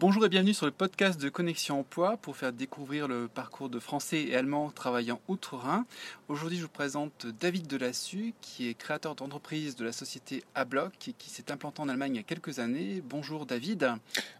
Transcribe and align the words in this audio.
Bonjour 0.00 0.24
et 0.24 0.28
bienvenue 0.28 0.54
sur 0.54 0.64
le 0.64 0.70
podcast 0.70 1.20
de 1.20 1.28
Connexion 1.28 1.80
Emploi 1.80 2.18
pour 2.18 2.36
faire 2.36 2.52
découvrir 2.52 3.08
le 3.08 3.26
parcours 3.26 3.68
de 3.68 3.80
Français 3.80 4.22
et 4.22 4.36
Allemands 4.36 4.70
travaillant 4.70 5.20
outre-Rhin. 5.26 5.86
Aujourd'hui, 6.28 6.56
je 6.56 6.62
vous 6.62 6.68
présente 6.68 7.26
David 7.40 7.66
Delassu, 7.66 8.32
qui 8.40 8.68
est 8.68 8.74
créateur 8.74 9.16
d'entreprise 9.16 9.74
de 9.74 9.84
la 9.84 9.90
société 9.90 10.44
Ablock 10.54 11.08
et 11.08 11.14
qui 11.14 11.30
s'est 11.30 11.50
implanté 11.50 11.82
en 11.82 11.88
Allemagne 11.88 12.14
il 12.14 12.18
y 12.18 12.20
a 12.20 12.22
quelques 12.22 12.60
années. 12.60 13.02
Bonjour 13.04 13.44
David. 13.44 13.94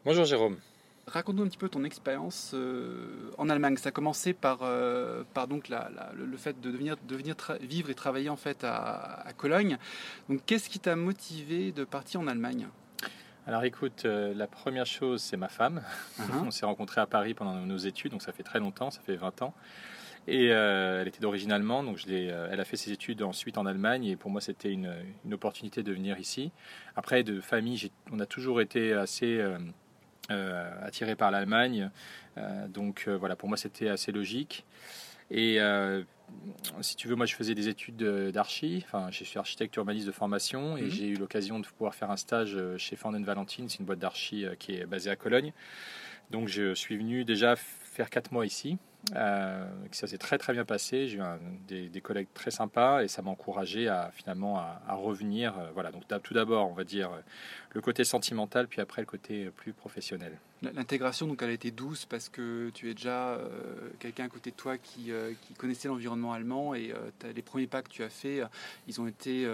Bonjour 0.04 0.24
Jérôme. 0.24 0.58
Raconte-nous 1.08 1.42
un 1.42 1.48
petit 1.48 1.58
peu 1.58 1.68
ton 1.68 1.82
expérience 1.82 2.52
euh, 2.54 3.32
en 3.36 3.48
Allemagne. 3.48 3.78
Ça 3.78 3.88
a 3.88 3.92
commencé 3.92 4.34
par, 4.34 4.60
euh, 4.62 5.24
par 5.34 5.48
donc 5.48 5.70
le, 5.70 6.36
fait 6.36 6.60
de 6.60 6.70
venir, 6.70 6.96
vivre 7.62 7.90
et 7.90 7.96
travailler 7.96 8.28
en 8.28 8.36
fait 8.36 8.62
à, 8.62 9.26
à 9.26 9.32
Cologne. 9.32 9.76
Donc, 10.28 10.40
qu'est-ce 10.46 10.68
qui 10.68 10.78
t'a 10.78 10.94
motivé 10.94 11.72
de 11.72 11.82
partir 11.82 12.20
en 12.20 12.28
Allemagne? 12.28 12.68
Alors 13.48 13.64
écoute, 13.64 14.04
euh, 14.04 14.34
la 14.34 14.46
première 14.46 14.84
chose, 14.84 15.22
c'est 15.22 15.38
ma 15.38 15.48
femme. 15.48 15.80
Uh-huh. 16.18 16.44
On 16.48 16.50
s'est 16.50 16.66
rencontrés 16.66 17.00
à 17.00 17.06
Paris 17.06 17.32
pendant 17.32 17.54
nos 17.54 17.78
études, 17.78 18.12
donc 18.12 18.20
ça 18.20 18.30
fait 18.30 18.42
très 18.42 18.58
longtemps, 18.58 18.90
ça 18.90 19.00
fait 19.00 19.16
20 19.16 19.40
ans. 19.40 19.54
Et 20.26 20.52
euh, 20.52 21.00
elle 21.00 21.08
était 21.08 21.20
d'origine 21.20 21.50
allemande, 21.50 21.86
donc 21.86 21.96
je 21.96 22.04
euh, 22.10 22.48
elle 22.52 22.60
a 22.60 22.66
fait 22.66 22.76
ses 22.76 22.92
études 22.92 23.22
ensuite 23.22 23.56
en 23.56 23.64
Allemagne, 23.64 24.04
et 24.04 24.16
pour 24.16 24.30
moi 24.30 24.42
c'était 24.42 24.70
une, 24.70 24.94
une, 25.24 25.32
opportunité 25.32 25.82
de 25.82 25.90
venir 25.90 26.18
ici. 26.18 26.52
Après, 26.94 27.22
de 27.22 27.40
famille, 27.40 27.90
on 28.12 28.20
a 28.20 28.26
toujours 28.26 28.60
été 28.60 28.92
assez 28.92 29.42
attiré 30.82 31.16
par 31.16 31.30
l'Allemagne, 31.30 31.90
donc 32.68 33.08
voilà, 33.08 33.34
pour 33.34 33.48
moi 33.48 33.56
c'était 33.56 33.88
assez 33.88 34.12
logique. 34.12 34.66
Et 35.30 35.58
si 36.80 36.96
tu 36.96 37.08
veux, 37.08 37.14
moi 37.14 37.26
je 37.26 37.34
faisais 37.34 37.54
des 37.54 37.68
études 37.68 38.02
d'archi, 38.30 38.82
enfin 38.86 39.08
je 39.10 39.24
suis 39.24 39.38
architecte 39.38 39.76
urbaniste 39.76 40.06
de 40.06 40.12
formation 40.12 40.76
et 40.76 40.82
mhm. 40.82 40.90
j'ai 40.90 41.08
eu 41.08 41.14
l'occasion 41.14 41.60
de 41.60 41.66
pouvoir 41.66 41.94
faire 41.94 42.10
un 42.10 42.16
stage 42.16 42.54
euh, 42.56 42.76
chez 42.78 42.96
Fanden 42.96 43.24
Valentine, 43.24 43.68
c'est 43.68 43.78
une 43.78 43.86
boîte 43.86 43.98
d'archi 43.98 44.44
euh, 44.44 44.54
qui 44.54 44.74
est 44.74 44.86
basée 44.86 45.10
à 45.10 45.16
Cologne. 45.16 45.52
Donc 46.30 46.48
je 46.48 46.74
suis 46.74 46.96
venu 46.96 47.24
déjà 47.24 47.56
faire 47.56 48.10
quatre 48.10 48.32
mois 48.32 48.46
ici. 48.46 48.78
Euh, 49.16 49.66
ça 49.92 50.06
s'est 50.06 50.18
très 50.18 50.38
très 50.38 50.52
bien 50.52 50.64
passé. 50.64 51.08
J'ai 51.08 51.18
eu 51.18 51.88
des, 51.88 52.00
collègues 52.00 52.28
très 52.34 52.50
sympas 52.50 53.02
et 53.02 53.08
ça 53.08 53.22
m'a 53.22 53.30
encouragé 53.30 53.88
à 53.88 54.10
finalement 54.14 54.58
à, 54.58 54.94
revenir. 54.94 55.54
voilà, 55.74 55.90
donc 55.90 56.04
tout 56.22 56.34
d'abord, 56.34 56.70
on 56.70 56.74
va 56.74 56.84
dire 56.84 57.10
le 57.72 57.80
côté 57.80 58.04
sentimental, 58.04 58.66
puis 58.68 58.80
après 58.80 59.02
le 59.02 59.06
côté 59.06 59.50
plus 59.50 59.72
professionnel. 59.72 60.38
L'intégration, 60.62 61.28
donc, 61.28 61.40
elle 61.42 61.50
a 61.50 61.52
été 61.52 61.70
douce 61.70 62.04
parce 62.04 62.28
que 62.28 62.70
tu 62.74 62.90
es 62.90 62.94
déjà 62.94 63.34
euh, 63.34 63.90
quelqu'un 64.00 64.24
à 64.24 64.28
côté 64.28 64.50
de 64.50 64.56
toi 64.56 64.76
qui, 64.76 65.12
euh, 65.12 65.32
qui 65.42 65.54
connaissait 65.54 65.86
l'environnement 65.86 66.32
allemand 66.32 66.74
et 66.74 66.92
euh, 66.92 67.32
les 67.32 67.42
premiers 67.42 67.68
pas 67.68 67.82
que 67.82 67.88
tu 67.88 68.02
as 68.02 68.08
faits, 68.08 68.42
ils 68.88 69.00
ont 69.00 69.06
été 69.06 69.46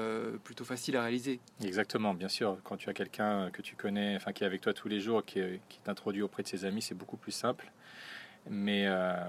plutôt 0.45 0.65
faciles 0.65 0.97
à 0.97 1.03
réaliser. 1.03 1.41
Exactement, 1.63 2.15
bien 2.15 2.29
sûr. 2.29 2.57
Quand 2.65 2.77
tu 2.77 2.89
as 2.89 2.95
quelqu'un 2.95 3.51
que 3.51 3.61
tu 3.61 3.77
connais, 3.77 4.17
enfin 4.17 4.33
qui 4.33 4.45
est 4.45 4.47
avec 4.47 4.63
toi 4.63 4.73
tous 4.73 4.89
les 4.89 5.01
jours, 5.01 5.25
qui, 5.25 5.41
qui 5.69 5.79
t'introduit 5.81 6.23
auprès 6.23 6.43
de 6.43 6.49
ses 6.49 6.65
amis, 6.65 6.81
c'est 6.81 6.95
beaucoup 6.95 7.17
plus 7.17 7.33
simple. 7.33 7.71
Mais 8.50 8.87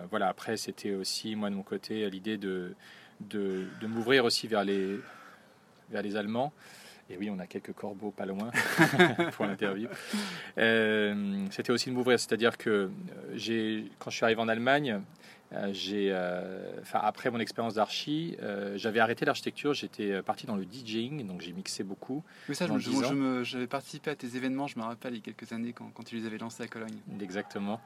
voilà, 0.09 0.27
après, 0.27 0.57
c'était 0.57 0.93
aussi, 0.93 1.35
moi 1.35 1.49
de 1.49 1.55
mon 1.55 1.63
côté, 1.63 2.09
l'idée 2.09 2.37
de, 2.37 2.75
de, 3.21 3.87
m'ouvrir 3.87 4.25
aussi 4.25 4.47
vers 4.47 4.63
les, 4.63 4.99
vers 5.89 6.01
les 6.01 6.15
Allemands. 6.15 6.53
Et 7.09 7.17
oui, 7.17 7.29
on 7.29 7.37
a 7.37 7.45
quelques 7.45 7.73
corbeaux 7.73 8.09
pas 8.09 8.25
loin 8.25 8.49
pour 9.33 9.45
l'interview. 9.45 9.87
Euh, 10.57 11.45
c'était 11.51 11.71
aussi 11.71 11.89
de 11.91 11.95
m'ouvrir, 11.95 12.19
c'est-à-dire 12.19 12.57
que 12.57 12.89
euh, 13.49 13.81
quand 13.99 14.09
je 14.09 14.15
suis 14.15 14.23
arrivé 14.23 14.41
en 14.41 14.47
Allemagne, 14.47 14.89
euh, 14.91 14.97
euh, 14.97 14.99
enfin, 15.51 16.99
après 17.01 17.29
mon 17.29 17.39
expérience 17.39 17.75
d'archi, 17.75 18.35
euh, 18.41 18.77
j'avais 18.77 18.99
arrêté 18.99 19.25
l'architecture, 19.25 19.73
j'étais 19.73 20.21
parti 20.21 20.45
dans 20.45 20.55
le 20.55 20.65
DJing, 20.65 21.25
donc 21.27 21.41
j'ai 21.41 21.53
mixé 21.53 21.83
beaucoup. 21.83 22.23
Oui, 22.49 22.55
ça, 22.55 22.67
je, 22.67 23.43
j'avais 23.43 23.67
participé 23.67 24.11
à 24.11 24.15
tes 24.15 24.35
événements, 24.35 24.67
je 24.67 24.77
me 24.77 24.83
rappelle, 24.83 25.13
il 25.13 25.17
y 25.17 25.19
a 25.19 25.23
quelques 25.23 25.51
années 25.51 25.73
quand, 25.73 25.89
quand 25.93 26.03
tu 26.03 26.15
les 26.15 26.25
avais 26.25 26.37
lancés 26.37 26.63
à 26.63 26.67
Cologne. 26.67 26.97
Exactement. 27.21 27.81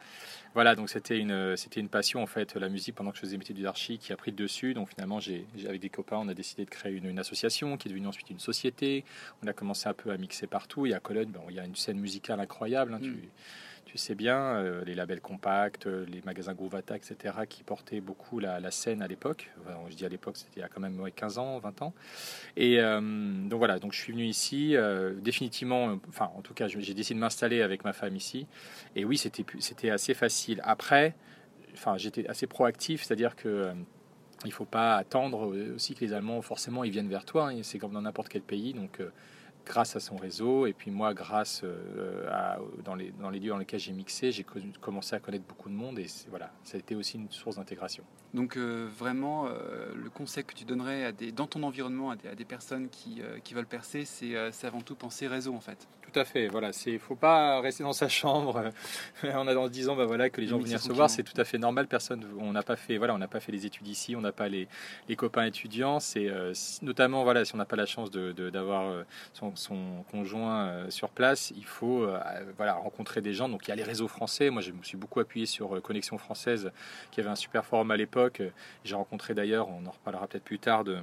Voilà, 0.54 0.76
donc 0.76 0.90
c'était 0.90 1.20
une, 1.20 1.56
c'était 1.58 1.80
une 1.80 1.90
passion 1.90 2.24
en 2.24 2.28
fait, 2.28 2.56
la 2.56 2.70
musique 2.70 2.96
pendant 2.96 3.12
que 3.12 3.18
je 3.18 3.22
faisais 3.22 3.38
mes 3.38 3.44
études 3.44 3.62
d'archi 3.62 3.98
qui 3.98 4.14
a 4.14 4.18
pris 4.18 4.32
le 4.32 4.38
dessus. 4.38 4.74
Donc 4.74 4.90
finalement, 4.90 5.20
j'ai, 5.20 5.46
avec 5.68 5.82
des 5.82 5.90
copains, 5.90 6.18
on 6.18 6.28
a 6.28 6.34
décidé 6.34 6.66
de 6.66 6.70
créer 6.70 6.94
une, 6.94 7.20
association 7.20 7.78
qui 7.78 7.88
est 7.88 7.92
devenue 7.92 8.08
ensuite 8.08 8.30
une 8.30 8.40
société. 8.40 9.04
On 9.44 9.48
a 9.48 9.54
commencé 9.54 9.88
un 9.88 9.94
peu 9.94 10.12
à 10.12 10.18
mixer 10.18 10.48
partout. 10.48 10.86
Et 10.86 10.94
à 10.94 11.00
Cologne, 11.00 11.30
bon, 11.30 11.42
il 11.50 11.56
y 11.56 11.60
a 11.60 11.66
une 11.66 11.76
scène 11.76 12.00
musicale 12.00 12.40
incroyable. 12.40 12.94
Hein, 12.94 13.00
mm 13.00 13.04
tu 13.04 13.30
sais 13.98 14.16
bien, 14.16 14.38
euh, 14.38 14.84
les 14.86 14.94
labels 14.94 15.22
compacts, 15.22 15.88
euh, 15.88 16.06
les 16.06 16.22
magasins 16.26 16.54
Groovata, 16.54 16.96
etc., 16.96 17.36
qui 17.48 17.64
portaient 17.64 18.02
beaucoup 18.02 18.40
la, 18.40 18.72
scène 18.72 19.02
à 19.02 19.08
l'époque. 19.08 19.52
je 19.90 19.96
dis 19.96 20.06
à 20.06 20.10
l'époque, 20.10 20.38
c'était 20.38 20.58
il 20.58 20.60
y 20.60 20.64
a 20.64 20.68
quand 20.68 20.82
même 20.82 21.02
15 21.16 21.38
ans, 21.38 21.58
20 21.60 21.82
ans. 21.82 21.94
Et 22.56 22.80
euh, 22.80 23.00
donc 23.02 23.58
voilà, 23.58 23.80
donc 23.80 23.94
je 23.94 24.00
suis 24.00 24.14
venu 24.14 24.26
ici, 24.26 24.76
définitivement, 25.22 25.98
enfin 26.08 26.30
en 26.36 26.42
tout 26.42 26.54
cas, 26.54 26.68
j'ai 26.68 26.94
décidé 26.94 27.16
de 27.16 27.20
m'installer 27.20 27.62
avec 27.62 27.84
ma 27.84 27.94
femme 27.94 28.16
ici. 28.16 28.48
Et 28.96 29.06
oui, 29.06 29.18
c'était, 29.18 29.90
assez 29.90 30.14
facile. 30.14 30.62
Après, 30.64 31.16
enfin, 31.74 31.98
j'étais 31.98 32.28
assez 32.28 32.48
proactif, 32.48 33.04
c'est-à-dire 33.04 33.36
que 33.36 33.72
il 34.46 34.54
faut 34.54 34.66
pas 34.66 34.96
attendre 34.96 35.54
aussi 35.76 35.96
que 35.96 36.06
les 36.06 36.14
Allemands, 36.14 36.42
forcément, 36.42 36.84
ils 36.84 36.92
viennent 36.92 37.10
vers 37.10 37.26
toi. 37.26 37.50
Hein, 37.50 37.62
c'est 37.64 37.80
comme 37.80 37.92
dans 37.92 38.02
n'importe 38.02 38.30
quel 38.30 38.42
pays. 38.42 38.74
Donc, 38.74 39.02
grâce 39.66 39.96
à 39.96 40.00
son 40.00 40.16
réseau 40.16 40.66
et 40.66 40.74
puis 40.74 40.92
moi 40.92 41.14
grâce 41.14 41.62
euh, 41.64 42.28
à, 42.32 42.58
dans, 42.84 42.96
les, 42.96 43.12
dans 43.12 43.30
les 43.30 43.40
lieux 43.40 43.50
dans 43.50 43.58
lesquels 43.58 43.80
j'ai 43.80 43.94
mixé 43.94 44.32
j'ai 44.32 44.46
commencé 44.82 45.16
à 45.16 45.20
connaître 45.20 45.46
beaucoup 45.46 45.70
de 45.70 45.76
monde 45.76 46.00
et 46.00 46.08
voilà 46.30 46.52
ça 46.64 46.78
a 46.78 46.80
été 46.80 46.96
aussi 46.96 47.18
une 47.18 47.30
source 47.30 47.58
d'intégration. 47.58 48.04
Donc 48.34 48.58
euh, 48.58 48.88
vraiment 48.98 49.48
euh, 49.48 49.92
le 49.96 50.10
conseil 50.10 50.44
que 50.44 50.54
tu 50.54 50.64
donnerais 50.64 51.06
à 51.06 51.12
des, 51.12 51.32
dans 51.32 51.48
ton 51.48 51.64
environnement 51.64 52.12
à 52.12 52.16
des, 52.16 52.30
à 52.30 52.36
des 52.36 52.46
personnes 52.46 52.90
qui, 52.90 53.22
qui, 53.44 53.54
veulent 53.54 53.66
percer 53.66 54.06
c'est 54.06 54.36
avant 54.64 54.82
tout 54.82 54.96
penser 54.96 55.28
réseau 55.28 55.54
en 55.54 55.60
fait. 55.60 55.88
Tout 56.12 56.20
à 56.20 56.26
fait 56.26 56.48
voilà 56.48 56.74
c'est 56.74 56.98
faut 56.98 57.16
pas 57.16 57.62
rester 57.62 57.84
dans 57.84 57.94
sa 57.94 58.10
chambre 58.10 58.72
en 59.24 59.48
a 59.48 59.54
dans 59.54 59.68
10 59.68 59.90
ans 59.90 59.96
bah 59.96 60.06
voilà 60.06 60.30
que 60.30 60.42
les 60.42 60.48
gens 60.48 60.58
viennent 60.58 60.80
se 60.80 60.92
voir 60.92 61.10
c'est 61.10 61.24
tout 61.24 61.40
à 61.40 61.44
fait 61.44 61.60
normal 61.60 61.88
personne 61.88 62.26
on 62.40 62.52
n'a 62.52 62.64
pas 62.64 62.76
fait 62.76 62.98
voilà 62.98 63.14
on 63.14 63.20
n'a 63.20 63.28
pas 63.28 63.40
fait 63.40 63.52
les 63.52 63.66
études 63.66 63.88
ici 63.88 64.16
on 64.16 64.22
n'a 64.22 64.32
pas 64.32 64.48
les, 64.48 64.68
les, 65.08 65.16
copains 65.16 65.46
étudiants 65.46 66.00
c'est 66.00 66.32
notamment 66.82 67.24
voilà 67.24 67.46
si 67.46 67.54
on 67.54 67.58
n'a 67.58 67.66
pas 67.66 67.76
la 67.76 67.86
chance 67.86 68.10
d'avoir 68.10 68.34
de, 68.34 68.50
d'avoir 68.50 69.06
son, 69.34 69.49
son 69.56 70.04
conjoint 70.12 70.68
euh, 70.68 70.90
sur 70.90 71.10
place, 71.10 71.52
il 71.56 71.66
faut 71.66 72.04
euh, 72.04 72.20
voilà, 72.58 72.74
rencontrer 72.74 73.22
des 73.22 73.34
gens. 73.34 73.50
Donc 73.50 73.68
il 73.68 73.70
y 73.70 73.72
a 73.72 73.76
les 73.76 73.84
réseaux 73.84 74.08
français. 74.08 74.50
Moi, 74.50 74.62
je 74.62 74.72
me 74.72 74.84
suis 74.84 74.98
beaucoup 74.98 75.20
appuyé 75.20 75.46
sur 75.46 75.76
euh, 75.76 75.82
Connexion 75.82 76.18
Française, 76.18 76.72
qui 77.12 77.20
avait 77.20 77.30
un 77.30 77.36
super 77.36 77.66
forum 77.66 77.92
à 77.92 77.98
l'époque. 77.98 78.42
J'ai 78.84 78.96
rencontré 78.96 79.34
d'ailleurs, 79.34 79.70
on 79.70 79.86
en 79.86 79.92
reparlera 79.92 80.28
peut-être 80.28 80.44
plus 80.44 80.60
tard, 80.60 80.84
de 80.84 80.98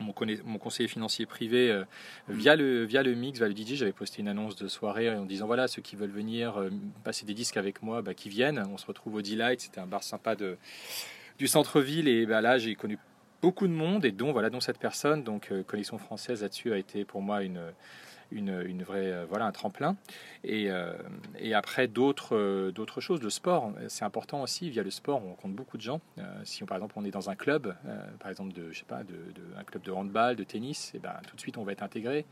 mon, 0.00 0.12
conseiller 0.12 0.88
financier 0.88 1.26
privé 1.26 1.82
via 2.28 2.56
le 2.56 2.84
via 2.84 3.02
le 3.02 3.14
mix, 3.14 3.38
via 3.38 3.48
le 3.48 3.54
DJ, 3.54 3.74
j'avais 3.74 3.92
posté 3.92 4.22
une 4.22 4.28
annonce 4.28 4.56
de 4.56 4.66
soirée 4.66 5.10
en 5.10 5.26
disant 5.26 5.46
voilà 5.46 5.68
ceux 5.68 5.82
qui 5.82 5.94
veulent 5.94 6.10
venir 6.10 6.58
passer 7.04 7.26
des 7.26 7.34
disques 7.34 7.58
avec 7.58 7.82
moi, 7.82 8.00
bah, 8.00 8.14
qui 8.14 8.30
viennent. 8.30 8.64
On 8.72 8.78
se 8.78 8.86
retrouve 8.86 9.16
au 9.16 9.22
Delight, 9.22 9.60
c'était 9.60 9.80
un 9.80 9.86
bar 9.86 10.02
sympa 10.02 10.36
du 10.36 11.46
centre-ville 11.46 12.08
et 12.08 12.24
bah, 12.24 12.40
là 12.40 12.56
j'ai 12.56 12.74
connu 12.76 12.98
beaucoup 13.40 13.66
de 13.66 13.72
monde 13.72 14.04
et 14.04 14.12
dont 14.12 14.32
voilà 14.32 14.50
dont 14.50 14.60
cette 14.60 14.78
personne 14.78 15.22
donc 15.22 15.50
euh, 15.50 15.62
connexion 15.62 15.98
française 15.98 16.42
là-dessus 16.42 16.72
a 16.72 16.78
été 16.78 17.04
pour 17.04 17.22
moi 17.22 17.42
une 17.42 17.60
une, 18.32 18.62
une 18.64 18.84
vraie 18.84 19.10
euh, 19.10 19.26
voilà 19.28 19.46
un 19.46 19.50
tremplin. 19.50 19.96
Et, 20.44 20.70
euh, 20.70 20.92
et 21.36 21.52
après 21.52 21.88
d'autres 21.88 22.70
d'autres 22.70 23.00
choses 23.00 23.20
le 23.22 23.30
sport 23.30 23.72
c'est 23.88 24.04
important 24.04 24.42
aussi 24.42 24.70
via 24.70 24.82
le 24.82 24.90
sport 24.90 25.20
on 25.24 25.30
rencontre 25.30 25.54
beaucoup 25.54 25.76
de 25.76 25.82
gens. 25.82 26.00
Si 26.44 26.64
par 26.64 26.76
exemple 26.76 26.94
on 26.96 27.04
est 27.04 27.10
dans 27.10 27.28
un 27.28 27.34
club 27.34 27.74
par 28.20 28.30
exemple 28.30 28.52
de 28.52 28.70
je 28.70 28.78
sais 28.78 28.84
pas 28.84 29.02
de, 29.02 29.16
un 29.58 29.64
club 29.64 29.82
de 29.82 29.90
handball 29.90 30.36
de 30.36 30.44
tennis 30.44 30.92
et 30.94 30.98
ben 30.98 31.14
tout 31.26 31.36
de 31.36 31.40
suite 31.40 31.58
on 31.58 31.64
va 31.64 31.72
être 31.72 31.82
intégré. 31.82 32.24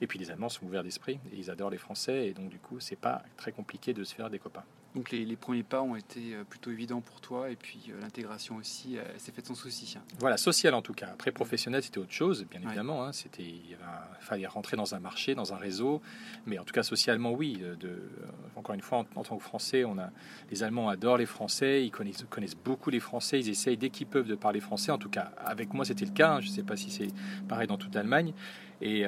Et 0.00 0.06
puis 0.06 0.18
les 0.18 0.30
Allemands 0.30 0.48
sont 0.48 0.66
ouverts 0.66 0.84
d'esprit 0.84 1.18
ils 1.32 1.50
adorent 1.50 1.70
les 1.70 1.78
Français 1.78 2.28
et 2.28 2.34
donc 2.34 2.50
du 2.50 2.58
coup 2.58 2.78
c'est 2.80 3.00
pas 3.00 3.22
très 3.36 3.52
compliqué 3.52 3.94
de 3.94 4.04
se 4.04 4.14
faire 4.14 4.30
des 4.30 4.38
copains 4.38 4.64
donc 4.94 5.10
les, 5.10 5.36
premiers 5.36 5.62
pas 5.62 5.82
ont 5.82 5.96
été 5.96 6.34
euh, 6.34 6.44
plutôt 6.44 6.70
évidents 6.70 7.00
pour 7.00 7.20
toi 7.20 7.50
et 7.50 7.56
puis 7.56 7.90
euh, 7.90 8.00
l'intégration 8.00 8.56
aussi 8.56 8.96
s'est 9.18 9.32
faite 9.32 9.46
sans 9.46 9.54
souci. 9.54 9.94
Hein. 9.98 10.02
Voilà, 10.18 10.36
social 10.36 10.74
en 10.74 10.82
tout 10.82 10.94
cas. 10.94 11.08
Après 11.12 11.32
professionnel 11.32 11.82
c'était 11.82 11.98
autre 11.98 12.12
chose, 12.12 12.46
bien 12.50 12.60
évidemment. 12.62 13.04
Hein. 13.04 13.12
C'était, 13.12 13.42
il, 13.42 13.76
fallait 14.20 14.46
rentrer 14.46 14.76
dans 14.76 14.94
un 14.94 14.98
marché, 14.98 15.34
dans 15.34 15.52
un 15.52 15.56
réseau, 15.56 16.00
mais 16.46 16.58
en 16.58 16.64
tout 16.64 16.72
cas 16.72 16.82
socialement 16.82 17.32
oui. 17.32 17.58
De, 17.78 17.88
euh, 17.88 18.08
encore 18.56 18.74
une 18.74 18.80
fois, 18.80 19.04
en, 19.14 19.22
tant 19.22 19.36
que 19.36 19.42
Français, 19.42 19.84
on 19.84 19.98
a 19.98 20.10
les 20.50 20.62
Allemands 20.62 20.88
adorent 20.88 21.18
les 21.18 21.26
Français, 21.26 21.84
ils 21.84 21.90
connaissent, 21.90 22.24
connaissent 22.28 22.56
beaucoup 22.56 22.90
les 22.90 23.00
Français, 23.00 23.38
ils 23.38 23.48
essayent 23.48 23.76
dès 23.76 23.90
qu'ils 23.90 24.06
peuvent 24.06 24.26
de 24.26 24.34
parler 24.34 24.60
français. 24.60 24.92
En 24.92 24.98
tout 24.98 25.10
cas, 25.10 25.32
avec 25.38 25.74
moi 25.74 25.84
c'était 25.84 26.06
le 26.06 26.12
cas. 26.12 26.34
Hein. 26.34 26.40
Je 26.40 26.48
ne 26.48 26.52
sais 26.52 26.62
pas 26.62 26.76
si 26.76 26.90
c'est 26.90 27.08
pareil 27.48 27.66
dans 27.66 27.78
toute 27.78 27.94
l'Allemagne. 27.94 28.32
Et 28.80 29.04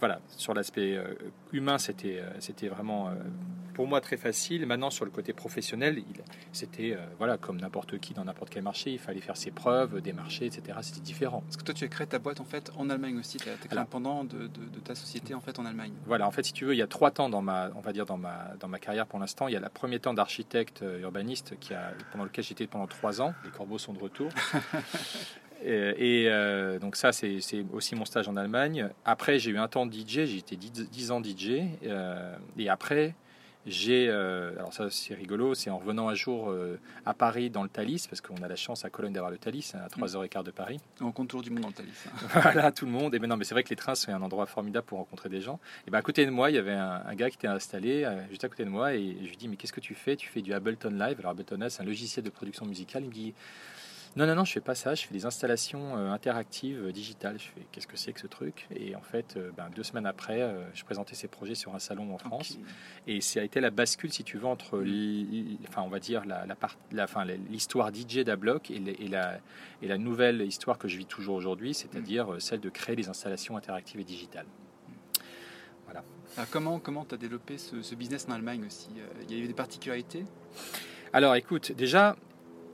voilà, 0.00 0.20
sur 0.36 0.54
l'aspect 0.54 0.98
humain, 1.52 1.78
c'était, 1.78 2.22
c'était 2.40 2.68
vraiment 2.68 3.10
pour 3.74 3.86
moi 3.86 4.00
très 4.00 4.16
facile. 4.16 4.64
Maintenant, 4.64 4.88
sur 4.88 5.04
le 5.04 5.10
côté 5.10 5.34
professionnel, 5.34 6.02
c'était 6.52 6.92
euh, 6.92 7.04
voilà, 7.18 7.36
comme 7.36 7.60
n'importe 7.60 7.98
qui 7.98 8.14
dans 8.14 8.24
n'importe 8.24 8.50
quel 8.50 8.62
marché, 8.62 8.92
il 8.92 8.98
fallait 8.98 9.20
faire 9.20 9.36
ses 9.36 9.50
preuves, 9.50 10.00
des 10.00 10.12
marchés, 10.14 10.46
etc. 10.46 10.78
C'était 10.80 11.00
différent. 11.00 11.42
Parce 11.42 11.56
que 11.58 11.64
toi, 11.64 11.74
tu 11.74 11.84
as 11.84 11.88
créé 11.88 12.06
ta 12.06 12.18
boîte 12.18 12.40
en 12.40 12.44
fait 12.44 12.72
en 12.78 12.88
Allemagne 12.88 13.18
aussi. 13.18 13.36
Tu 13.36 13.48
es 13.48 13.76
indépendant 13.76 14.24
de, 14.24 14.46
de, 14.46 14.80
ta 14.80 14.94
société 14.94 15.34
en 15.34 15.40
fait 15.40 15.58
en 15.58 15.66
Allemagne. 15.66 15.92
Voilà, 16.06 16.26
en 16.26 16.30
fait, 16.30 16.44
si 16.44 16.52
tu 16.52 16.64
veux, 16.64 16.74
il 16.74 16.78
y 16.78 16.82
a 16.82 16.86
trois 16.86 17.10
temps 17.10 17.28
dans 17.28 17.42
ma, 17.42 17.70
on 17.74 17.80
va 17.80 17.92
dire 17.92 18.06
dans 18.06 18.16
ma, 18.16 18.52
dans 18.60 18.68
ma 18.68 18.78
carrière 18.78 19.06
pour 19.06 19.18
l'instant. 19.18 19.48
Il 19.48 19.54
y 19.54 19.56
a 19.56 19.60
le 19.60 19.68
premier 19.68 19.98
temps 19.98 20.14
d'architecte 20.14 20.82
euh, 20.82 21.00
urbaniste 21.00 21.58
qui 21.58 21.74
a, 21.74 21.92
pendant 22.12 22.24
lequel 22.24 22.44
j'étais 22.44 22.66
pendant 22.66 22.86
trois 22.86 23.20
ans. 23.20 23.34
Les 23.44 23.50
corbeaux 23.50 23.78
sont 23.78 23.92
de 23.92 23.98
retour. 23.98 24.30
Et, 25.64 26.26
euh, 26.28 26.78
donc 26.78 26.96
ça, 26.96 27.12
c'est 27.12 27.40
aussi 27.72 27.94
mon 27.94 28.04
stage 28.04 28.28
en 28.28 28.36
Allemagne. 28.36 28.88
Après, 29.04 29.38
j'ai 29.38 29.50
eu 29.50 29.58
un 29.58 29.68
temps 29.68 29.86
de 29.86 29.92
DJ, 29.92 30.26
j'ai 30.26 30.38
été 30.38 30.56
10, 30.56 31.10
ans 31.10 31.22
DJ. 31.22 31.62
et 32.58 32.68
après, 32.68 33.14
j'ai, 33.66 34.08
euh, 34.10 34.52
alors 34.58 34.74
ça 34.74 34.90
c'est 34.90 35.14
rigolo, 35.14 35.54
c'est 35.54 35.70
en 35.70 35.78
revenant 35.78 36.08
un 36.08 36.14
jour 36.14 36.50
euh, 36.50 36.78
à 37.06 37.14
Paris 37.14 37.48
dans 37.48 37.62
le 37.62 37.70
Thalys, 37.70 38.06
parce 38.08 38.20
qu'on 38.20 38.42
a 38.42 38.48
la 38.48 38.56
chance 38.56 38.84
à 38.84 38.90
Cologne 38.90 39.14
d'avoir 39.14 39.30
le 39.30 39.38
Thalys, 39.38 39.72
à 39.74 39.88
3h15 39.88 40.44
de 40.44 40.50
Paris. 40.50 40.80
On 41.00 41.12
toujours 41.12 41.40
du 41.40 41.50
monde 41.50 41.62
dans 41.62 41.68
le 41.68 41.74
Thalys. 41.74 42.04
Hein. 42.06 42.26
voilà, 42.42 42.72
tout 42.72 42.84
le 42.84 42.90
monde. 42.90 43.14
Et 43.14 43.18
ben 43.18 43.26
non, 43.26 43.38
mais 43.38 43.44
c'est 43.44 43.54
vrai 43.54 43.62
que 43.62 43.70
les 43.70 43.76
trains 43.76 43.94
sont 43.94 44.12
un 44.12 44.20
endroit 44.20 44.44
formidable 44.44 44.86
pour 44.86 44.98
rencontrer 44.98 45.30
des 45.30 45.40
gens. 45.40 45.60
Et 45.86 45.90
ben 45.90 45.98
à 45.98 46.02
côté 46.02 46.26
de 46.26 46.30
moi, 46.30 46.50
il 46.50 46.56
y 46.56 46.58
avait 46.58 46.72
un, 46.72 47.14
gars 47.14 47.30
qui 47.30 47.36
était 47.36 47.46
installé 47.46 48.04
euh, 48.04 48.20
juste 48.28 48.44
à 48.44 48.48
côté 48.48 48.64
de 48.66 48.70
moi, 48.70 48.94
et 48.94 49.16
je 49.22 49.28
lui 49.28 49.36
dis 49.36 49.48
mais 49.48 49.56
qu'est-ce 49.56 49.72
que 49.72 49.80
tu 49.80 49.94
fais? 49.94 50.16
Tu 50.16 50.28
fais 50.28 50.42
du 50.42 50.52
Ableton 50.52 50.90
Live. 50.90 51.16
Alors 51.20 51.30
Ableton 51.30 51.56
Live, 51.56 51.70
c'est 51.70 51.82
un 51.82 51.86
logiciel 51.86 52.22
de 52.22 52.30
production 52.30 52.66
musicale. 52.66 53.04
Il 53.04 53.08
me 53.08 53.14
dit 53.14 53.34
non, 54.16 54.28
non, 54.28 54.36
non, 54.36 54.44
je 54.44 54.52
fais 54.52 54.60
pas 54.60 54.76
ça. 54.76 54.94
Je 54.94 55.04
fais 55.06 55.12
des 55.12 55.26
installations 55.26 55.96
euh, 55.96 56.12
interactives 56.12 56.86
euh, 56.86 56.92
digitales. 56.92 57.36
Je 57.38 57.46
fais 57.46 57.66
qu'est-ce 57.72 57.88
que 57.88 57.96
c'est 57.96 58.12
que 58.12 58.20
ce 58.20 58.28
truc? 58.28 58.68
Et 58.74 58.94
en 58.94 59.00
fait, 59.00 59.36
euh, 59.36 59.50
ben, 59.56 59.68
deux 59.74 59.82
semaines 59.82 60.06
après, 60.06 60.54
je 60.72 60.84
présentais 60.84 61.16
ces 61.16 61.26
projets 61.26 61.56
sur 61.56 61.74
un 61.74 61.80
salon 61.80 62.14
en 62.14 62.18
France. 62.18 62.58
Et 63.08 63.20
ça 63.20 63.40
a 63.40 63.42
été 63.42 63.60
la 63.60 63.70
bascule, 63.70 64.12
si 64.12 64.22
tu 64.22 64.38
veux, 64.38 64.46
entre, 64.46 64.78
mm. 64.78 65.58
enfin, 65.68 65.82
on 65.82 65.88
va 65.88 65.98
dire 65.98 66.24
la, 66.26 66.46
la, 66.92 67.06
l'histoire 67.50 67.92
DJ 67.92 68.20
d'Ablock 68.20 68.70
et, 68.70 68.76
et, 68.76 69.08
la, 69.08 69.40
et 69.82 69.88
la 69.88 69.98
nouvelle 69.98 70.42
histoire 70.42 70.78
que 70.78 70.86
je 70.86 70.96
vis 70.96 71.06
toujours 71.06 71.34
aujourd'hui, 71.34 71.74
c'est-à-dire 71.74 72.28
mm. 72.28 72.40
celle 72.40 72.60
de 72.60 72.70
créer 72.70 72.94
des 72.94 73.08
installations 73.08 73.56
interactives 73.56 74.00
et 74.00 74.04
digitales. 74.04 74.46
Voilà. 75.86 76.04
comment 76.50 76.78
comment 76.78 77.04
tu 77.04 77.14
as 77.14 77.18
développé 77.18 77.58
ce, 77.58 77.82
ce, 77.82 77.94
business 77.94 78.26
en 78.28 78.32
Allemagne 78.32 78.64
aussi? 78.66 78.88
Il 79.28 79.36
y 79.36 79.40
a 79.40 79.44
eu 79.44 79.46
des 79.46 79.54
particularités? 79.54 80.24
Alors 81.12 81.34
écoute, 81.34 81.72
déjà, 81.72 82.16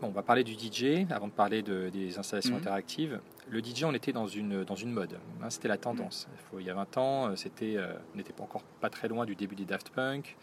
on 0.03 0.09
va 0.09 0.23
parler 0.23 0.45
du 0.45 0.53
DJ 0.53 1.07
avant 1.11 1.29
de 1.29 1.33
parler 1.33 1.63
des 1.63 2.19
installations 2.19 2.55
mhm. 2.55 2.61
interactives. 2.61 3.21
Le 3.51 3.61
DJ, 3.61 3.85
on 3.85 3.95
était 3.95 4.13
dans 4.13 4.27
une, 4.27 4.65
dans 4.65 4.77
une 4.77 4.93
mode. 4.93 5.19
Hein, 5.43 5.51
c'était 5.51 5.69
la 5.69 5.77
tendance. 5.77 6.29
Il, 6.59 6.65
y 6.65 6.71
a 6.71 6.75
20 6.75 6.97
ans, 6.99 7.27
euh, 7.27 7.37
c'était, 7.37 7.77
euh, 7.77 7.95
on 8.15 8.17
n'était 8.17 8.33
pas 8.33 8.45
encore 8.45 8.63
pas 8.81 8.91
très 8.91 9.09
loin 9.09 9.27
du 9.27 9.35
début 9.35 9.57
des 9.57 9.65
Daft 9.65 9.91
Punk 9.91 10.37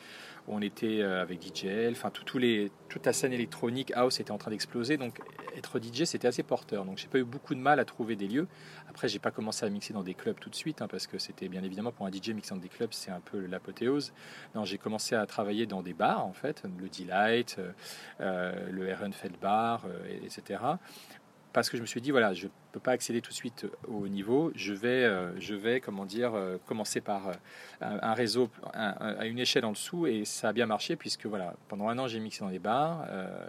on 0.47 0.61
était 0.61 1.01
euh, 1.01 1.21
avec 1.21 1.41
DJL, 1.41 1.91
enfin 1.91 2.09
tout, 2.09 2.37
les, 2.37 2.71
toute 2.89 3.05
la 3.05 3.13
scène 3.13 3.33
électronique 3.33 3.91
house 3.95 4.19
était 4.19 4.31
en 4.31 4.37
train 4.37 4.51
d'exploser, 4.51 4.97
donc 4.97 5.19
être 5.57 5.79
DJ 5.79 6.05
c'était 6.05 6.27
assez 6.27 6.43
porteur. 6.43 6.85
Donc 6.85 6.97
j'ai 6.97 7.07
pas 7.07 7.17
eu 7.17 7.23
beaucoup 7.23 7.53
de 7.53 7.59
mal 7.59 7.79
à 7.79 7.85
trouver 7.85 8.15
des 8.15 8.27
lieux. 8.27 8.47
Après 8.89 9.07
j'ai 9.09 9.19
pas 9.19 9.31
commencé 9.31 9.65
à 9.65 9.69
mixer 9.69 9.93
dans 9.93 10.03
des 10.03 10.13
clubs 10.13 10.39
tout 10.39 10.49
de 10.49 10.55
suite 10.55 10.81
hein, 10.81 10.87
parce 10.87 11.05
que 11.07 11.17
c'était 11.17 11.49
bien 11.49 11.63
évidemment 11.63 11.91
pour 11.91 12.05
un 12.05 12.11
DJ 12.11 12.29
mixant 12.29 12.55
dans 12.55 12.61
des 12.61 12.69
clubs 12.69 12.93
c'est 12.93 13.11
un 13.11 13.19
peu 13.19 13.45
l'apothéose. 13.45 14.13
Non 14.55 14.63
j'ai 14.63 14.77
commencé 14.77 15.15
à 15.15 15.25
travailler 15.25 15.65
dans 15.65 15.81
des 15.81 15.93
bars 15.93 16.25
en 16.25 16.33
fait, 16.33 16.63
le 16.79 16.87
Delight, 16.87 17.57
euh, 18.21 18.69
le 18.71 18.87
Ehrenfeld 18.87 19.37
Bar, 19.41 19.85
etc 20.23 20.59
parce 21.57 21.71
que 21.71 21.77
je 21.77 21.81
me 21.81 21.87
suis 21.87 22.01
dit 22.01 22.11
voilà, 22.11 22.35
je 22.35 22.47
peux 22.77 22.83
pas 22.83 22.91
accéder 22.91 23.21
tout 23.21 23.31
de 23.31 23.35
suite 23.35 23.65
au 23.87 24.07
niveau. 24.07 24.51
Je 24.55 24.73
vais, 24.73 25.03
euh, 25.03 25.37
je 25.39 25.55
vais 25.55 25.81
comment 25.81 26.05
dire, 26.05 26.35
euh, 26.35 26.57
commencer 26.67 27.01
par 27.01 27.29
euh, 27.29 27.33
un, 27.81 28.13
réseau 28.13 28.49
à 28.73 29.25
une 29.25 29.39
échelle 29.39 29.65
en 29.65 29.71
dessous 29.71 30.05
et 30.05 30.25
ça 30.25 30.49
a 30.49 30.53
bien 30.53 30.67
marché 30.67 30.95
puisque 30.95 31.25
voilà, 31.25 31.55
pendant 31.67 31.89
un 31.89 31.97
an 31.97 32.07
j'ai 32.07 32.19
mixé 32.19 32.41
dans 32.41 32.49
des 32.49 32.59
bars, 32.59 33.07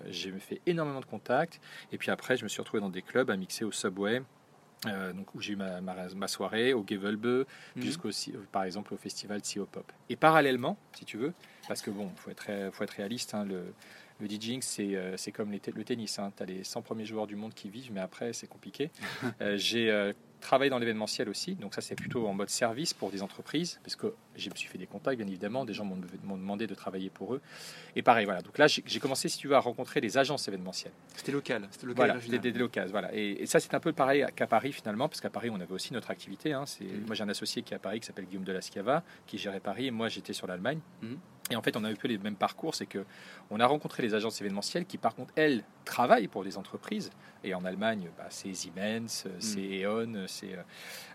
j'ai 0.08 0.30
fait 0.32 0.60
énormément 0.66 1.00
de 1.00 1.06
contacts 1.06 1.60
et 1.92 1.98
puis 1.98 2.10
après 2.10 2.36
je 2.36 2.44
me 2.44 2.48
suis 2.48 2.60
retrouvé 2.60 2.80
dans 2.80 2.88
des 2.88 3.02
clubs 3.02 3.30
à 3.30 3.36
mixer 3.36 3.64
au 3.64 3.72
Subway. 3.72 4.22
donc 4.84 5.34
où 5.34 5.40
j'ai 5.40 5.54
eu 5.54 5.56
ma, 5.56 5.80
ma, 5.80 6.28
soirée 6.28 6.72
au 6.72 6.84
Gevelbe, 6.88 7.46
mhm. 7.76 7.82
jusqu'au 7.82 8.10
par 8.52 8.64
exemple 8.64 8.94
au 8.94 8.96
festival 8.96 9.42
Tio 9.42 9.66
Pop. 9.66 9.90
Et 10.08 10.16
parallèlement, 10.16 10.76
si 10.92 11.04
tu 11.04 11.16
veux, 11.16 11.32
parce 11.66 11.82
que 11.82 11.90
bon, 11.90 12.10
faut 12.16 12.30
être 12.30 12.46
faut 12.72 12.84
être 12.84 12.96
réaliste, 12.96 13.34
hein, 13.34 13.44
le, 13.44 13.74
le 14.20 14.28
DJing, 14.28 14.62
c'est, 14.62 14.96
c'est 15.16 15.32
comme 15.32 15.52
le 15.52 15.84
tennis. 15.84 16.18
Hein. 16.18 16.32
Tu 16.36 16.42
as 16.42 16.46
les 16.46 16.64
100 16.64 16.82
premiers 16.82 17.04
joueurs 17.04 17.26
du 17.26 17.36
monde 17.36 17.54
qui 17.54 17.70
vivent, 17.70 17.92
mais 17.92 18.00
après, 18.00 18.32
c'est 18.32 18.48
compliqué. 18.48 18.90
j'ai 19.54 20.12
travailler 20.40 20.70
dans 20.70 20.78
l'événementiel 20.78 21.28
aussi, 21.28 21.54
donc 21.54 21.74
ça 21.74 21.80
c'est 21.80 21.94
plutôt 21.94 22.26
en 22.26 22.34
mode 22.34 22.48
service 22.48 22.94
pour 22.94 23.10
des 23.10 23.22
entreprises, 23.22 23.80
parce 23.82 23.96
que 23.96 24.14
je 24.36 24.50
me 24.50 24.54
suis 24.54 24.68
fait 24.68 24.78
des 24.78 24.86
contacts 24.86 25.18
bien 25.18 25.26
évidemment, 25.26 25.64
des 25.64 25.74
gens 25.74 25.84
m'ont 25.84 26.36
demandé 26.36 26.66
de 26.66 26.74
travailler 26.74 27.10
pour 27.10 27.34
eux. 27.34 27.40
Et 27.96 28.02
pareil, 28.02 28.24
voilà. 28.24 28.42
Donc 28.42 28.58
là 28.58 28.66
j'ai 28.66 29.00
commencé, 29.00 29.28
si 29.28 29.38
tu 29.38 29.48
veux, 29.48 29.54
à 29.54 29.60
rencontrer 29.60 30.00
des 30.00 30.18
agences 30.18 30.48
événementielles. 30.48 30.92
C'était 31.16 31.32
local, 31.32 31.66
c'était 31.70 31.86
local. 31.86 32.18
Voilà, 32.20 32.38
des, 32.38 32.52
des, 32.52 32.86
voilà. 32.90 33.14
Et, 33.14 33.46
ça 33.46 33.60
c'est 33.60 33.74
un 33.74 33.80
peu 33.80 33.92
pareil 33.92 34.24
qu'à 34.34 34.46
Paris 34.46 34.72
finalement, 34.72 35.08
parce 35.08 35.20
qu'à 35.20 35.30
Paris 35.30 35.50
on 35.50 35.60
avait 35.60 35.72
aussi 35.72 35.92
notre 35.92 36.10
activité. 36.10 36.52
Hein. 36.52 36.64
Mm. 36.80 37.06
Moi 37.06 37.14
j'ai 37.14 37.24
un 37.24 37.28
associé 37.28 37.62
qui 37.62 37.74
est 37.74 37.76
à 37.76 37.80
Paris 37.80 38.00
qui 38.00 38.06
s'appelle 38.06 38.26
Guillaume 38.26 38.44
de 38.44 38.52
la 38.52 38.60
Schiava, 38.60 39.02
qui 39.26 39.38
gérait 39.38 39.60
Paris, 39.60 39.86
et 39.86 39.90
moi 39.90 40.08
j'étais 40.08 40.32
sur 40.32 40.46
l'Allemagne. 40.46 40.80
Mm. 41.02 41.14
Et 41.50 41.56
en 41.56 41.62
fait, 41.62 41.76
on 41.76 41.84
a 41.84 41.88
un 41.88 41.94
peu 41.94 42.08
les 42.08 42.18
mêmes 42.18 42.36
parcours, 42.36 42.74
c'est 42.74 42.86
que 42.86 43.04
on 43.50 43.60
a 43.60 43.66
rencontré 43.66 44.02
les 44.02 44.14
agences 44.14 44.40
événementielles 44.40 44.84
qui, 44.84 44.98
par 44.98 45.14
contre, 45.14 45.32
elles 45.36 45.64
travaillent 45.84 46.28
pour 46.28 46.44
des 46.44 46.58
entreprises. 46.58 47.10
Et 47.44 47.54
en 47.54 47.64
Allemagne, 47.64 48.08
bah, 48.18 48.26
c'est 48.28 48.52
Siemens, 48.52 49.24
mm. 49.24 49.30
c'est 49.38 49.82
E.ON, 49.84 50.24
c'est 50.26 50.54
euh, 50.54 50.62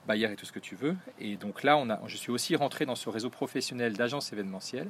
Bayer 0.07 0.31
et 0.31 0.35
tout 0.35 0.45
ce 0.45 0.51
que 0.51 0.59
tu 0.59 0.75
veux. 0.75 0.95
Et 1.19 1.35
donc 1.35 1.63
là, 1.63 1.77
on 1.77 1.89
a, 1.89 1.99
je 2.07 2.17
suis 2.17 2.31
aussi 2.31 2.55
rentré 2.55 2.85
dans 2.85 2.95
ce 2.95 3.09
réseau 3.09 3.29
professionnel 3.29 3.93
d'agences 3.93 4.33
événementielles 4.33 4.89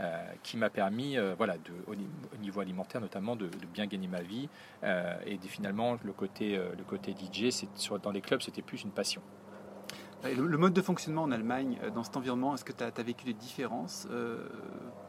euh, 0.00 0.26
qui 0.42 0.56
m'a 0.56 0.70
permis, 0.70 1.18
euh, 1.18 1.34
voilà, 1.36 1.54
de, 1.58 1.72
au, 1.86 1.94
niveau 2.38 2.60
alimentaire 2.60 3.00
notamment, 3.00 3.36
de, 3.36 3.48
bien 3.72 3.86
gagner 3.86 4.08
ma 4.08 4.22
vie. 4.22 4.48
et 4.82 5.38
finalement, 5.46 5.98
le 6.02 6.12
côté, 6.12 6.56
le 6.56 6.84
côté 6.84 7.14
DJ, 7.14 7.50
dans 8.02 8.10
les 8.10 8.20
clubs, 8.20 8.40
c'était 8.40 8.62
plus 8.62 8.82
une 8.82 8.90
passion. 8.90 9.22
Le, 10.24 10.58
mode 10.58 10.72
de 10.72 10.82
fonctionnement 10.82 11.22
en 11.22 11.30
Allemagne, 11.30 11.78
dans 11.94 12.02
cet 12.02 12.16
environnement, 12.16 12.54
est-ce 12.54 12.64
que 12.64 12.72
tu 12.72 12.84
as, 12.84 13.02
vécu 13.02 13.24
des 13.24 13.32
différences 13.32 14.06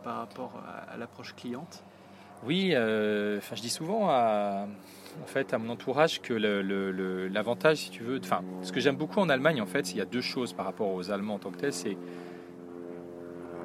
par 0.03 0.17
rapport 0.17 0.63
à, 0.89 0.97
l'approche 0.97 1.35
cliente? 1.35 1.83
Oui, 2.45 2.69
enfin, 2.69 3.55
je 3.55 3.61
dis 3.61 3.69
souvent 3.69 4.09
à, 4.09 4.67
en 5.21 5.25
fait 5.25 5.53
à 5.53 5.57
mon 5.57 5.69
entourage 5.71 6.21
que 6.21 6.33
l'avantage, 6.33 7.77
si 7.77 7.89
tu 7.89 8.03
veux, 8.03 8.21
ce 8.61 8.71
que 8.71 8.79
j'aime 8.79 8.95
beaucoup 8.95 9.19
en 9.19 9.29
Allemagne, 9.29 9.61
en 9.61 9.65
fait, 9.65 9.91
il 9.91 9.97
y 9.97 10.01
a 10.01 10.05
deux 10.05 10.21
choses 10.21 10.53
par 10.53 10.65
rapport 10.65 10.93
aux 10.93 11.11
Allemands 11.11 11.35
en 11.35 11.39
tant 11.39 11.51
que 11.51 11.57
tel, 11.57 11.73
c'est 11.73 11.97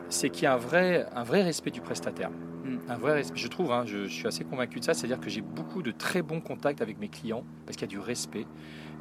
c'est 0.08 0.30
qu'il 0.30 0.44
y 0.44 0.46
a 0.46 0.54
un 0.54 0.58
vrai, 0.58 1.06
un 1.14 1.24
vrai 1.24 1.42
respect 1.42 1.70
du 1.70 1.80
prestataire. 1.80 2.30
Hmm. 2.30 2.78
Un 2.88 2.96
vrai 2.96 3.22
je 3.34 3.48
trouve, 3.48 3.72
hein, 3.72 3.84
je, 3.86 4.06
suis 4.06 4.26
assez 4.26 4.44
convaincu 4.44 4.80
de 4.80 4.84
ça, 4.84 4.94
c'est-à-dire 4.94 5.20
que 5.20 5.30
j'ai 5.30 5.40
beaucoup 5.40 5.82
de 5.82 5.90
très 5.90 6.22
bons 6.22 6.40
contacts 6.40 6.80
avec 6.80 6.98
mes 6.98 7.08
clients 7.08 7.44
parce 7.64 7.76
qu'il 7.76 7.86
y 7.86 7.90
a 7.90 7.94
du 7.94 7.98
respect. 7.98 8.46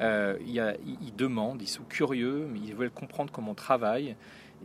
Euh, 0.02 0.38
il 0.42 0.52
y 0.52 0.60
a, 0.60 0.76
ils 0.86 1.16
demandent, 1.16 1.62
ils 1.62 1.68
sont 1.68 1.84
curieux, 1.84 2.48
mais 2.52 2.60
ils 2.60 2.76
veulent 2.76 2.92
comprendre 2.92 3.32
comment 3.32 3.52
on 3.52 3.56
travaille. 3.56 4.16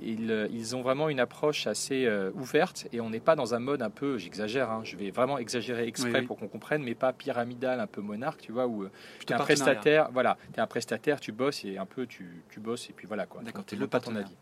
Euh, 0.03 0.49
ils, 0.51 0.77
ont 0.77 0.83
vraiment 0.83 1.09
une 1.09 1.21
approche 1.21 1.67
assez 1.67 2.07
euh, 2.07 2.31
ouverte 2.35 2.89
et 2.93 3.01
on 3.01 3.11
n'est 3.11 3.21
pas 3.21 3.37
dans 3.37 3.55
un 3.55 3.59
mode 3.59 3.83
un 3.83 3.91
peu, 3.91 4.17
j'exagère, 4.19 4.71
hein, 4.71 4.81
je 4.83 4.97
vais 4.97 5.11
vraiment 5.11 5.37
exagérer 5.39 5.87
exprès 5.87 6.23
pour 6.23 6.39
qu'on 6.39 6.49
comprenne, 6.49 6.83
mais 6.83 6.95
pas 6.95 7.13
pyramidal, 7.13 7.81
un 7.81 7.87
peu 7.87 8.01
monarque, 8.01 8.41
tu 8.41 8.53
vois, 8.53 8.67
où 8.67 8.85
euh, 8.85 8.91
tu 9.27 9.33
es 9.33 9.37
un 9.37 9.39
prestataire, 9.39 10.11
voilà, 10.13 10.39
tu 10.53 10.59
es 10.59 10.63
un 10.63 10.67
prestataire, 10.67 11.21
tu 11.21 11.33
bosses 11.33 11.65
et 11.65 11.77
un 11.77 11.87
peu 11.87 12.07
tu, 12.07 12.43
tu 12.49 12.61
bosses 12.61 12.89
et 12.89 12.93
puis 12.95 13.07
voilà 13.07 13.27
quoi. 13.27 13.43
D'accord, 13.43 13.65
tu 13.65 13.77
le 13.77 13.87
pas 13.87 14.01
ton 14.01 14.17
avis. 14.17 14.35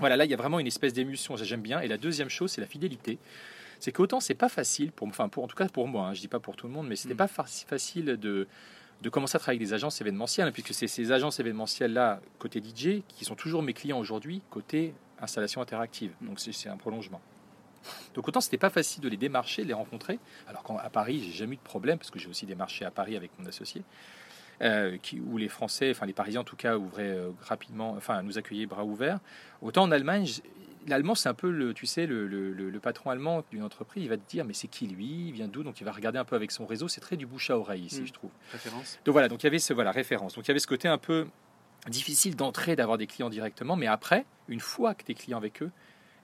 Voilà, 0.00 0.16
là 0.16 0.24
il 0.24 0.30
y 0.30 0.34
a 0.34 0.36
vraiment 0.36 0.58
une 0.58 0.66
espèce 0.66 0.92
d'émulsion, 0.92 1.36
j'aime 1.36 1.62
bien. 1.62 1.80
Et 1.80 1.88
la 1.88 1.96
deuxième 1.96 2.28
chose, 2.28 2.50
c'est 2.52 2.60
la 2.60 2.66
fidélité. 2.66 3.18
C'est 3.80 3.92
qu'autant 3.92 4.20
c'est 4.20 4.34
pas 4.34 4.48
facile, 4.48 4.92
pour, 4.92 5.06
enfin 5.08 5.28
pour, 5.28 5.44
en 5.44 5.48
tout 5.48 5.56
cas 5.56 5.68
pour 5.68 5.86
moi, 5.88 6.08
hein, 6.08 6.14
je 6.14 6.20
dis 6.20 6.28
pas 6.28 6.40
pour 6.40 6.56
tout 6.56 6.66
le 6.66 6.72
monde, 6.72 6.88
mais 6.88 6.96
c'était 6.96 7.14
mm. 7.14 7.18
pas 7.18 7.28
facile 7.28 8.04
de 8.04 8.46
de 9.02 9.10
commencer 9.10 9.36
à 9.36 9.38
travailler 9.38 9.58
avec 9.58 9.68
des 9.68 9.74
agences 9.74 10.00
événementielles, 10.00 10.50
puisque 10.52 10.72
c'est 10.72 10.86
ces 10.86 11.12
agences 11.12 11.38
événementielles-là, 11.38 12.20
côté 12.38 12.62
DJ, 12.62 13.02
qui 13.08 13.24
sont 13.24 13.34
toujours 13.34 13.62
mes 13.62 13.74
clients 13.74 13.98
aujourd'hui, 13.98 14.42
côté 14.50 14.94
installation 15.20 15.60
interactive. 15.60 16.12
Donc 16.20 16.40
c'est 16.40 16.68
un 16.68 16.76
prolongement. 16.76 17.20
Donc 18.14 18.26
autant 18.26 18.40
c'était 18.40 18.58
pas 18.58 18.70
facile 18.70 19.02
de 19.02 19.08
les 19.08 19.16
démarcher, 19.16 19.62
de 19.62 19.68
les 19.68 19.74
rencontrer, 19.74 20.18
alors 20.48 20.64
qu'à 20.64 20.90
Paris 20.90 21.22
j'ai 21.24 21.32
jamais 21.32 21.54
eu 21.54 21.58
de 21.58 21.62
problème 21.62 21.98
parce 21.98 22.10
que 22.10 22.18
j'ai 22.18 22.28
aussi 22.28 22.46
démarché 22.46 22.84
à 22.84 22.90
Paris 22.90 23.16
avec 23.16 23.30
mon 23.38 23.46
associé, 23.46 23.82
euh, 24.62 24.96
qui, 25.02 25.20
où 25.20 25.36
les 25.36 25.48
Français, 25.48 25.90
enfin 25.90 26.06
les 26.06 26.12
Parisiens 26.12 26.40
en 26.40 26.44
tout 26.44 26.56
cas 26.56 26.76
ouvraient 26.76 27.04
euh, 27.04 27.30
rapidement, 27.42 27.90
enfin 27.96 28.22
nous 28.22 28.38
accueillaient 28.38 28.66
bras 28.66 28.84
ouverts. 28.84 29.18
Autant 29.60 29.82
en 29.82 29.90
Allemagne, 29.90 30.26
l'allemand, 30.86 31.14
c'est 31.14 31.28
un 31.28 31.34
peu 31.34 31.50
le, 31.50 31.74
tu 31.74 31.86
sais, 31.86 32.06
le, 32.06 32.26
le, 32.26 32.80
patron 32.80 33.10
allemand 33.10 33.44
d'une 33.50 33.62
entreprise. 33.62 34.04
Il 34.04 34.08
va 34.08 34.16
te 34.16 34.28
dire, 34.28 34.44
mais 34.44 34.54
c'est 34.54 34.68
qui 34.68 34.86
lui? 34.86 35.28
Il 35.28 35.32
vient 35.32 35.48
d'où? 35.48 35.62
Donc 35.62 35.80
il 35.80 35.84
va 35.84 35.92
regarder 35.92 36.18
un 36.18 36.24
peu 36.24 36.36
avec 36.36 36.50
son 36.50 36.66
réseau. 36.66 36.88
C'est 36.88 37.00
très 37.00 37.16
du 37.16 37.26
bouche 37.26 37.50
à 37.50 37.58
oreille 37.58 37.84
ici, 37.84 38.02
hmm. 38.02 38.06
je 38.06 38.12
trouve. 38.12 38.30
Référence. 38.52 38.98
Donc 39.04 39.12
voilà. 39.12 39.28
Donc 39.28 39.42
il 39.42 39.46
y 39.46 39.48
avait 39.48 39.58
ce 39.58 39.72
voilà 39.72 39.90
référence. 39.90 40.34
Donc 40.34 40.46
il 40.46 40.48
y 40.48 40.52
avait 40.52 40.60
ce 40.60 40.66
côté 40.66 40.88
un 40.88 40.98
peu 40.98 41.26
difficile 41.88 42.36
d'entrer, 42.36 42.76
d'avoir 42.76 42.98
des 42.98 43.06
clients 43.06 43.30
directement. 43.30 43.76
Mais 43.76 43.86
après, 43.86 44.24
une 44.48 44.60
fois 44.60 44.94
que 44.94 45.04
tu 45.04 45.12
es 45.12 45.14
client 45.14 45.38
avec 45.38 45.62
eux, 45.62 45.70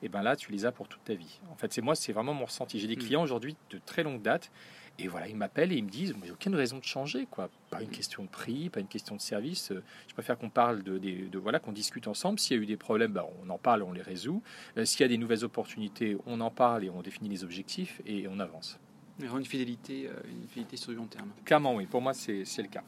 et 0.03 0.07
eh 0.07 0.09
ben 0.09 0.23
là, 0.23 0.35
tu 0.35 0.51
les 0.51 0.65
as 0.67 0.73
pour 0.73 0.89
toute 0.89 1.05
ta 1.05 1.15
vie. 1.15 1.39
En 1.53 1.55
fait, 1.55 1.73
c'est 1.73 1.81
moi, 1.81 1.95
c'est 1.95 2.13
vraiment 2.13 2.35
mon 2.35 2.47
ressenti. 2.47 2.81
J'ai 2.81 2.89
des 2.89 2.97
hmm. 2.97 2.99
clients 2.99 3.23
aujourd'hui 3.23 3.57
de 3.71 3.81
très 3.85 4.03
longue 4.03 4.21
date 4.21 4.51
et 4.99 5.09
voilà, 5.09 5.29
ils 5.29 5.37
m'appellent 5.37 5.73
et 5.73 5.77
ils 5.77 5.85
me 5.85 5.91
disent, 5.91 6.15
mais 6.21 6.31
aucune 6.31 6.55
raison 6.55 6.79
de 6.79 6.85
changer, 6.85 7.27
quoi. 7.31 7.51
Pas 7.71 7.83
une 7.83 7.89
question 7.89 8.23
de 8.25 8.29
prix, 8.29 8.69
pas 8.69 8.81
une 8.81 8.89
question 8.89 9.17
de 9.17 9.21
service. 9.21 9.73
Euh, 9.73 9.83
je 10.07 10.13
préfère 10.13 10.39
qu'on 10.39 10.51
parle 10.51 10.83
de, 10.83 10.99
de, 10.99 11.39
voilà, 11.39 11.59
qu'on 11.59 11.73
discute 11.73 12.07
ensemble. 12.09 12.39
S'il 12.39 12.57
y 12.57 12.61
a 12.61 12.63
eu 12.63 12.67
des 12.67 12.77
problèmes, 12.77 13.13
bah, 13.13 13.27
on 13.43 13.51
en 13.51 13.59
parle, 13.59 13.83
on 13.83 13.93
les 13.93 14.03
résout. 14.03 14.43
Euh, 14.77 14.85
s'il 14.85 15.01
y 15.01 15.05
a 15.05 15.09
des 15.09 15.19
nouvelles 15.19 15.45
opportunités, 15.45 16.17
on 16.27 16.41
en 16.41 16.51
parle 16.51 16.85
et 16.85 16.91
on 16.91 17.03
définit 17.03 17.31
les 17.31 17.43
objectifs 17.43 18.03
et 18.07 18.29
on 18.29 18.39
avance. 18.39 18.79
Une 19.21 19.45
fidélité, 19.45 20.09
euh, 20.09 20.13
une 20.31 20.49
fidélité 20.49 20.77
sur 20.77 20.91
le 20.91 20.99
long 20.99 21.07
terme. 21.07 21.31
Clairement, 21.45 21.75
oui. 21.75 21.87
Pour 21.87 22.03
moi, 22.03 22.13
c'est 22.13 22.45
le 22.59 22.69
cas. 22.69 22.83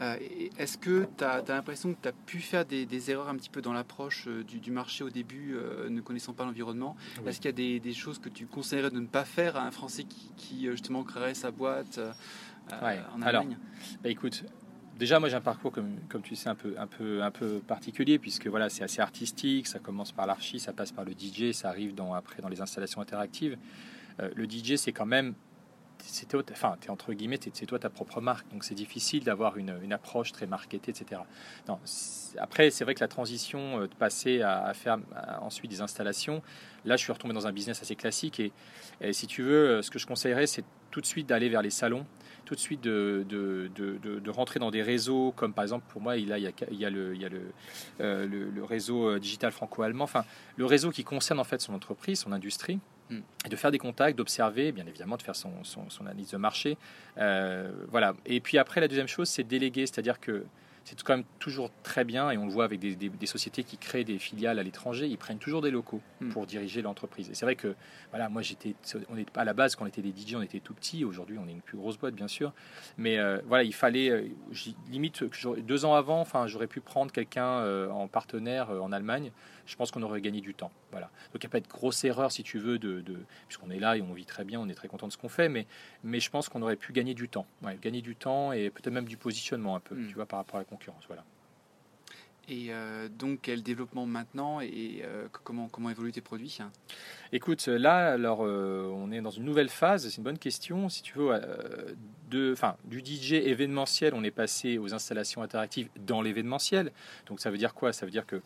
Euh, 0.00 0.16
est-ce 0.58 0.78
que 0.78 1.06
tu 1.18 1.24
as, 1.24 1.42
l'impression 1.48 1.92
que 1.92 1.98
tu 2.00 2.08
as 2.08 2.12
pu 2.12 2.38
faire 2.38 2.64
des, 2.64 3.10
erreurs 3.10 3.28
un 3.28 3.36
petit 3.36 3.50
peu 3.50 3.60
dans 3.60 3.72
l'approche 3.72 4.26
euh, 4.28 4.42
du, 4.44 4.70
marché 4.70 5.04
au 5.04 5.10
début, 5.10 5.54
euh, 5.54 5.90
ne 5.90 6.00
connaissant 6.00 6.32
pas 6.32 6.44
l'environnement? 6.44 6.96
Est-ce 7.26 7.40
qu'il 7.40 7.50
y 7.58 7.76
a 7.76 7.80
des, 7.80 7.92
choses 7.92 8.18
que 8.18 8.30
tu 8.30 8.46
conseillerais 8.46 8.90
de 8.90 8.98
ne 8.98 9.06
pas 9.06 9.24
faire 9.24 9.56
à 9.56 9.66
un 9.66 9.70
Français 9.70 10.04
qui, 10.36 10.66
justement 10.70 11.04
créerait 11.04 11.34
sa 11.34 11.50
boîte 11.50 12.00
en 12.72 13.22
Allemagne? 13.22 13.22
Alors, 13.22 13.44
bah 14.02 14.08
écoute, 14.08 14.44
déjà, 14.98 15.20
moi 15.20 15.28
j'ai 15.28 15.36
un 15.36 15.42
parcours, 15.42 15.70
comme, 15.70 15.96
comme 16.08 16.22
tu 16.22 16.34
sais, 16.34 16.48
un 16.48 16.54
peu, 16.54 16.74
un, 16.78 16.86
peu, 16.86 17.22
un 17.22 17.30
peu 17.30 17.58
particulier, 17.58 18.18
puisque 18.18 18.46
voilà, 18.46 18.70
c'est 18.70 18.84
assez 18.84 19.02
artistique, 19.02 19.66
ça 19.66 19.80
commence 19.80 20.12
par 20.12 20.26
l'archi, 20.26 20.58
ça 20.58 20.72
passe 20.72 20.92
par 20.92 21.04
le 21.04 21.12
DJ, 21.12 21.52
ça 21.52 21.68
arrive 21.68 21.94
dans, 21.94 22.14
après 22.14 22.40
dans 22.40 22.48
les 22.48 22.62
installations 22.62 23.02
interactives. 23.02 23.58
le 24.18 24.44
DJ, 24.48 24.76
c'est 24.76 24.92
quand 24.92 25.06
même 25.06 25.34
c'est 26.04 26.34
enfin, 26.34 26.76
es, 26.84 26.90
entre 26.90 27.12
guillemets, 27.12 27.38
c'est 27.52 27.66
toi 27.66 27.78
ta 27.78 27.90
propre 27.90 28.20
marque, 28.20 28.50
donc 28.50 28.64
c'est 28.64 28.74
difficile 28.74 29.24
d'avoir 29.24 29.56
une, 29.56 29.92
approche 29.92 30.32
très 30.32 30.46
marketée, 30.46 30.90
etc. 30.90 31.20
Non, 31.68 31.78
après, 32.38 32.70
c'est 32.70 32.84
vrai 32.84 32.94
que 32.94 33.00
la 33.00 33.08
transition 33.08 33.80
euh, 33.80 33.86
de 33.88 33.94
passer 33.94 34.42
à, 34.42 34.72
faire 34.74 34.98
ensuite 35.40 35.70
des 35.70 35.80
installations, 35.80 36.42
là, 36.84 36.96
je 36.96 37.02
suis 37.02 37.12
retombé 37.12 37.34
dans 37.34 37.46
un 37.46 37.52
business 37.52 37.82
assez 37.82 37.96
classique. 37.96 38.40
Et, 38.40 38.52
si 39.12 39.26
tu 39.26 39.42
veux, 39.42 39.68
euh, 39.68 39.82
ce 39.82 39.90
que 39.90 39.98
je 39.98 40.06
conseillerais, 40.06 40.46
c'est 40.46 40.64
tout 40.90 41.00
de 41.00 41.06
suite 41.06 41.26
d'aller 41.26 41.48
vers 41.48 41.62
les 41.62 41.70
salons, 41.70 42.06
tout 42.44 42.54
de 42.54 42.60
suite 42.60 42.80
de, 42.80 44.30
rentrer 44.30 44.60
dans 44.60 44.70
des 44.70 44.82
réseaux, 44.82 45.32
comme 45.36 45.52
par 45.52 45.64
exemple, 45.64 45.84
pour 45.88 46.00
moi, 46.00 46.16
il, 46.16 46.28
y, 46.28 46.84
a, 46.84 46.90
le, 46.90 47.14
le, 47.14 47.52
euh, 48.00 48.64
réseau 48.64 49.18
digital 49.18 49.52
franco-allemand, 49.52 50.04
enfin, 50.04 50.24
le 50.56 50.66
réseau 50.66 50.90
qui 50.90 51.04
concerne 51.04 51.40
en 51.40 51.44
fait 51.44 51.60
son 51.60 51.74
entreprise, 51.74 52.20
son 52.20 52.32
industrie 52.32 52.80
et 53.44 53.48
de 53.48 53.56
faire 53.56 53.70
des 53.70 53.78
contacts, 53.78 54.16
d'observer, 54.16 54.72
bien 54.72 54.86
évidemment, 54.86 55.16
de 55.16 55.22
faire 55.22 55.36
son, 55.36 55.64
son, 55.64 56.06
analyse 56.06 56.30
de 56.30 56.36
marché. 56.36 56.76
Euh, 57.18 57.70
voilà. 57.88 58.14
Et 58.26 58.40
puis 58.40 58.58
après, 58.58 58.80
la 58.80 58.88
deuxième 58.88 59.08
chose, 59.08 59.28
c'est 59.28 59.44
déléguer, 59.44 59.86
c'est-à-dire 59.86 60.20
que 60.20 60.44
c'est 60.84 61.00
quand 61.02 61.16
même 61.16 61.26
toujours 61.38 61.70
très 61.82 62.04
bien, 62.04 62.30
et 62.30 62.38
on 62.38 62.46
le 62.46 62.50
voit 62.50 62.64
avec 62.64 62.80
des, 62.80 63.26
sociétés 63.26 63.62
qui 63.62 63.76
créent 63.76 64.02
des 64.02 64.18
filiales 64.18 64.58
à 64.58 64.62
l'étranger, 64.62 65.06
ils 65.06 65.18
prennent 65.18 65.38
toujours 65.38 65.60
des 65.60 65.70
locaux 65.70 66.00
hmm. 66.20 66.30
pour 66.30 66.46
diriger 66.46 66.82
l'entreprise. 66.82 67.30
Et 67.30 67.34
c'est 67.34 67.44
vrai 67.44 67.54
que, 67.54 67.76
voilà, 68.10 68.28
moi 68.28 68.42
j'étais, 68.42 68.74
on 69.08 69.16
est 69.16 69.26
à 69.36 69.44
la 69.44 69.52
base 69.52 69.76
quand 69.76 69.84
on 69.84 69.88
était 69.88 70.02
des 70.02 70.10
DJ, 70.10 70.34
on 70.34 70.42
était 70.42 70.58
tout 70.58 70.74
petits. 70.74 71.04
Aujourd'hui, 71.04 71.38
on 71.38 71.46
est 71.48 71.52
une 71.52 71.60
plus 71.60 71.76
grosse 71.76 71.98
boîte, 71.98 72.14
bien 72.14 72.28
sûr. 72.28 72.52
Mais 72.98 73.18
euh, 73.18 73.40
voilà, 73.46 73.62
il 73.62 73.74
fallait, 73.74 74.10
euh, 74.10 74.24
limite, 74.90 75.22
deux 75.58 75.84
ans 75.84 75.94
avant, 75.94 76.20
enfin, 76.20 76.46
j'aurais 76.46 76.66
pu 76.66 76.80
prendre 76.80 77.12
quelqu'un 77.12 77.88
en 77.90 78.08
partenaire 78.08 78.70
en 78.70 78.90
Allemagne 78.90 79.30
je 79.66 79.76
pense 79.76 79.90
qu'on 79.90 80.02
aurait 80.02 80.20
gagné 80.20 80.40
du 80.40 80.54
temps. 80.54 80.70
Voilà. 80.90 81.10
Donc 81.32 81.42
il 81.42 81.46
n'y 81.46 81.50
a 81.50 81.50
pas 81.50 81.60
de 81.60 81.68
grosse 81.68 82.04
erreur, 82.04 82.32
si 82.32 82.42
tu 82.42 82.58
veux, 82.58 82.78
de, 82.78 83.02
puisqu'on 83.46 83.70
est 83.70 83.78
là 83.78 83.96
et 83.96 84.02
on 84.02 84.12
vit 84.12 84.24
très 84.24 84.44
bien, 84.44 84.60
on 84.60 84.68
est 84.68 84.74
très 84.74 84.88
content 84.88 85.06
de 85.06 85.12
ce 85.12 85.18
qu'on 85.18 85.28
fait, 85.28 85.48
mais, 85.48 85.66
mais 86.04 86.20
je 86.20 86.30
pense 86.30 86.48
qu'on 86.48 86.62
aurait 86.62 86.76
pu 86.76 86.92
gagner 86.92 87.14
du 87.14 87.28
temps. 87.28 87.46
gagner 87.82 88.02
du 88.02 88.16
temps 88.16 88.52
et 88.52 88.70
peut-être 88.70 88.92
même 88.92 89.06
du 89.06 89.16
positionnement 89.16 89.76
un 89.76 89.80
peu, 89.80 89.94
hmm. 89.94 90.08
tu 90.08 90.14
vois, 90.14 90.26
par 90.26 90.38
rapport 90.38 90.56
à 90.56 90.60
la 90.60 90.64
concurrence. 90.64 91.04
Voilà. 91.06 91.24
Et 92.50 92.66
euh, 92.70 93.08
donc, 93.08 93.38
quel 93.42 93.62
développement 93.62 94.06
maintenant 94.06 94.60
et 94.60 95.02
euh, 95.04 95.28
comment, 95.44 95.68
comment 95.68 95.88
évoluent 95.88 96.10
tes 96.10 96.20
produits? 96.20 96.58
Écoute, 97.30 97.68
là, 97.68 98.10
alors, 98.10 98.40
euh, 98.42 98.90
on 98.92 99.12
est 99.12 99.20
dans 99.20 99.30
une 99.30 99.44
nouvelle 99.44 99.68
phase. 99.68 100.08
C'est 100.08 100.16
une 100.16 100.24
bonne 100.24 100.38
question. 100.38 100.88
Si 100.88 101.02
tu 101.02 101.16
veux, 101.16 101.30
de, 102.28 102.52
enfin, 102.52 102.74
du 102.86 102.98
DJ 102.98 103.34
événementiel, 103.34 104.14
on 104.14 104.24
est 104.24 104.32
passé 104.32 104.78
aux 104.78 104.92
installations 104.94 105.42
interactives 105.42 105.88
dans 106.04 106.22
l'événementiel. 106.22 106.90
Donc, 107.26 107.38
ça 107.38 107.52
veut 107.52 107.58
dire 107.58 107.72
quoi? 107.72 107.92
Ça 107.92 108.04
veut 108.04 108.12
dire 108.12 108.26
que, 108.26 108.42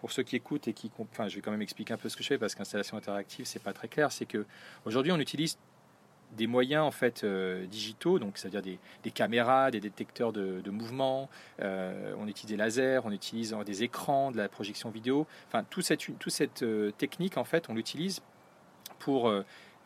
pour 0.00 0.12
ceux 0.12 0.22
qui 0.22 0.36
écoutent 0.36 0.68
et 0.68 0.74
qui, 0.74 0.90
enfin, 0.98 1.26
je 1.28 1.36
vais 1.36 1.40
quand 1.40 1.50
même 1.50 1.62
expliquer 1.62 1.94
un 1.94 1.98
peu 1.98 2.10
ce 2.10 2.18
que 2.18 2.22
je 2.22 2.28
fais 2.28 2.38
parce 2.38 2.54
qu'installation 2.54 2.98
interactive, 2.98 3.46
c'est 3.46 3.62
pas 3.62 3.72
très 3.72 3.88
clair. 3.88 4.12
C'est 4.12 4.26
que 4.26 4.44
aujourd'hui, 4.84 5.12
on 5.12 5.18
utilise 5.18 5.56
des 6.36 6.46
moyens 6.46 6.84
en 6.84 6.90
fait 6.90 7.24
euh, 7.24 7.66
digitaux, 7.66 8.18
donc 8.18 8.38
c'est-à-dire 8.38 8.62
des, 8.62 9.10
caméras, 9.10 9.70
des 9.70 9.80
détecteurs 9.80 10.32
de, 10.32 10.70
mouvement, 10.70 11.28
euh, 11.60 12.14
on 12.18 12.28
utilise 12.28 12.50
des 12.50 12.56
lasers, 12.56 13.00
on 13.04 13.10
utilise 13.10 13.54
des 13.66 13.82
écrans, 13.82 14.30
de 14.30 14.36
la 14.36 14.48
projection 14.48 14.90
vidéo. 14.90 15.26
Enfin, 15.48 15.64
toute 15.68 15.84
cette, 15.84 16.62
euh, 16.62 16.90
technique 16.92 17.36
en 17.36 17.44
fait, 17.44 17.68
on 17.68 17.74
l'utilise 17.74 18.20
pour 18.98 19.32